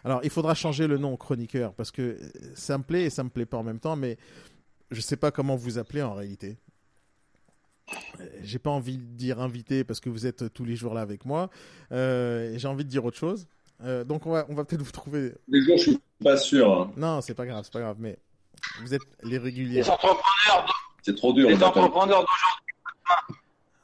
[0.05, 2.19] Alors, il faudra changer le nom chroniqueur parce que
[2.55, 4.17] ça me plaît et ça me plaît pas en même temps, mais
[4.91, 6.57] je sais pas comment vous appeler en réalité.
[8.43, 11.25] J'ai pas envie de dire invité parce que vous êtes tous les jours là avec
[11.25, 11.51] moi.
[11.93, 13.47] Euh, J'ai envie de dire autre chose.
[13.83, 15.33] Euh, donc on va, on va peut-être vous trouver.
[15.49, 16.73] Les jours, je suis pas sûr.
[16.73, 16.93] Hein.
[16.97, 18.19] Non, c'est pas grave, c'est pas grave, mais
[18.83, 19.83] vous êtes les réguliers.
[19.83, 20.91] Les entrepreneurs.
[21.03, 21.49] C'est trop dur.
[21.49, 22.25] Les entrepreneurs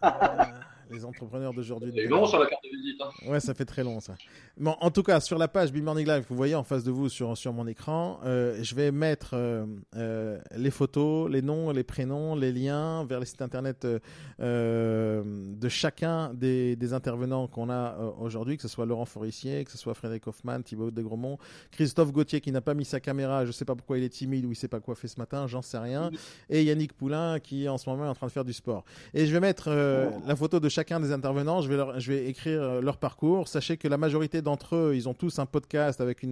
[0.02, 0.52] d'aujourd'hui
[0.90, 1.92] les entrepreneurs d'aujourd'hui.
[1.94, 3.00] C'est long sur la carte de visite.
[3.00, 3.30] Hein.
[3.30, 4.14] Ouais, ça fait très long ça.
[4.58, 6.90] Bon, en tout cas, sur la page Be Morning Live, vous voyez en face de
[6.90, 9.66] vous sur, sur mon écran, euh, je vais mettre euh,
[9.96, 16.32] euh, les photos, les noms, les prénoms, les liens vers les sites internet de chacun
[16.34, 20.26] des, des intervenants qu'on a aujourd'hui, que ce soit Laurent Forissier, que ce soit Frédéric
[20.26, 21.38] Hoffman, Thibaut de Gromont,
[21.70, 24.44] Christophe Gauthier qui n'a pas mis sa caméra, je sais pas pourquoi il est timide
[24.44, 26.10] ou il sait pas quoi fait ce matin, j'en sais rien,
[26.48, 28.84] et Yannick Poulain qui en ce moment est en train de faire du sport.
[29.12, 32.98] Et je vais mettre la photo de chacun des intervenants, je vais, écrire euh, leur
[32.98, 33.48] parcours.
[33.48, 36.22] Sachez que la majorité d'entre eux, ils ont tous un podcast avec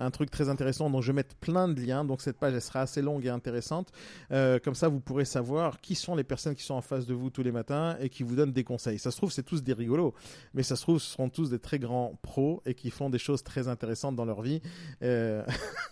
[0.00, 2.04] un truc très intéressant, donc je vais mettre plein de liens.
[2.04, 3.92] Donc cette page, elle sera assez longue et intéressante.
[4.32, 7.14] Euh, comme ça, vous pourrez savoir qui sont les personnes qui sont en face de
[7.14, 8.98] vous tous les matins et qui vous donnent des conseils.
[8.98, 10.12] Ça se trouve, c'est tous des rigolos,
[10.54, 13.20] mais ça se trouve, ce seront tous des très grands pros et qui font des
[13.20, 14.60] choses très intéressantes dans leur vie.
[15.02, 15.44] Euh...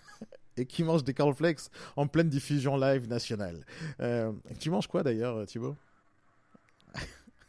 [0.56, 3.64] et qui mangent des cornflakes en pleine diffusion live nationale.
[4.58, 5.76] Tu manges quoi d'ailleurs, Thibaut?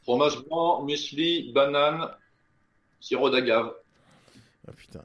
[0.04, 2.10] Fromage blanc, muesli, banane,
[3.00, 3.74] sirop d'agave.
[4.68, 5.02] Ah putain.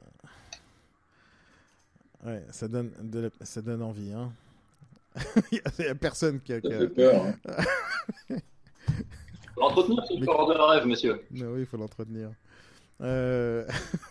[2.25, 4.31] Ouais, ça donne, de ça donne envie, hein.
[5.51, 6.61] Il n'y a, personne qui a.
[6.61, 7.25] Ça fait peur.
[7.25, 8.35] Hein.
[9.57, 11.25] L'entretenir, c'est le corps de rêve, monsieur.
[11.31, 12.31] Mais oui, il faut l'entretenir.
[13.01, 13.65] Euh...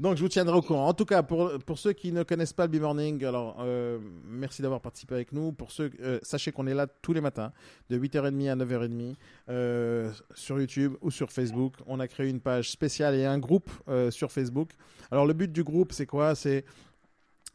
[0.00, 0.88] Donc, je vous tiendrai au courant.
[0.88, 4.60] En tout cas, pour, pour ceux qui ne connaissent pas le B-Morning, alors euh, merci
[4.60, 5.52] d'avoir participé avec nous.
[5.52, 7.52] Pour ceux, euh, sachez qu'on est là tous les matins,
[7.90, 9.14] de 8h30 à 9h30,
[9.50, 11.74] euh, sur YouTube ou sur Facebook.
[11.86, 13.70] On a créé une page spéciale et un groupe
[14.10, 14.70] sur Facebook.
[15.12, 16.34] Alors, le but du groupe, c'est quoi?
[16.34, 16.64] C'est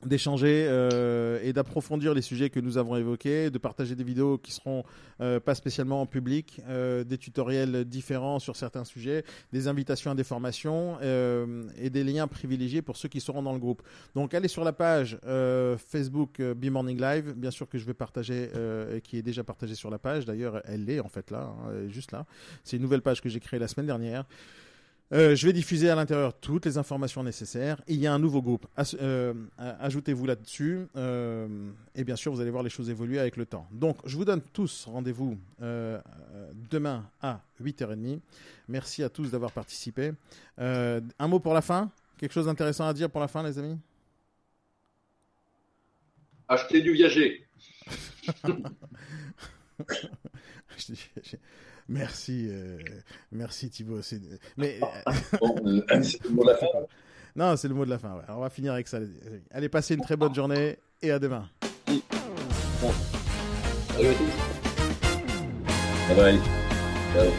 [0.06, 4.52] d'échanger euh, et d'approfondir les sujets que nous avons évoqués, de partager des vidéos qui
[4.52, 4.84] seront
[5.22, 10.16] euh, pas spécialement en public, euh, des tutoriels différents sur certains sujets, des invitations à
[10.16, 13.82] des formations euh, et des liens privilégiés pour ceux qui seront dans le groupe.
[14.16, 17.94] Donc allez sur la page euh, Facebook Be Morning Live, bien sûr que je vais
[17.94, 18.50] partager
[18.96, 20.26] et qui est déjà partagée sur la page.
[20.26, 22.26] D'ailleurs, elle est en fait là, hein, juste là.
[22.64, 24.26] C'est une nouvelle page que j'ai créée la semaine dernière.
[25.12, 27.82] Euh, je vais diffuser à l'intérieur toutes les informations nécessaires.
[27.88, 28.68] Il y a un nouveau groupe.
[29.02, 30.86] Euh, ajoutez-vous là-dessus.
[30.96, 33.68] Euh, et bien sûr, vous allez voir les choses évoluer avec le temps.
[33.72, 38.20] Donc, je vous donne tous rendez-vous demain à 8h30.
[38.68, 40.12] Merci à tous d'avoir participé.
[40.58, 41.92] un mot pour la fin?
[42.18, 43.78] Quelque chose d'intéressant à dire pour la fin, les amis?
[46.48, 47.48] Acheter du viager.
[51.90, 52.78] Merci, euh,
[53.32, 54.00] merci Thibaut.
[54.58, 54.86] Mais euh,
[55.42, 56.68] euh, c'est le mot de la fin.
[57.36, 58.16] Non, c'est le mot de la fin.
[58.16, 58.22] Ouais.
[58.30, 59.00] on va finir avec ça.
[59.50, 61.50] Allez, passez une très bonne journée et à demain.
[61.88, 62.04] Salut
[64.08, 64.30] à tous.
[66.08, 66.40] Bye bye.
[67.14, 67.32] Ciao.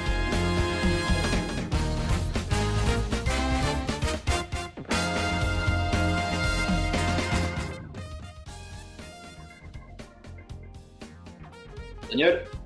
[12.10, 12.59] Daniel?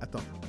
[0.00, 0.39] Attends.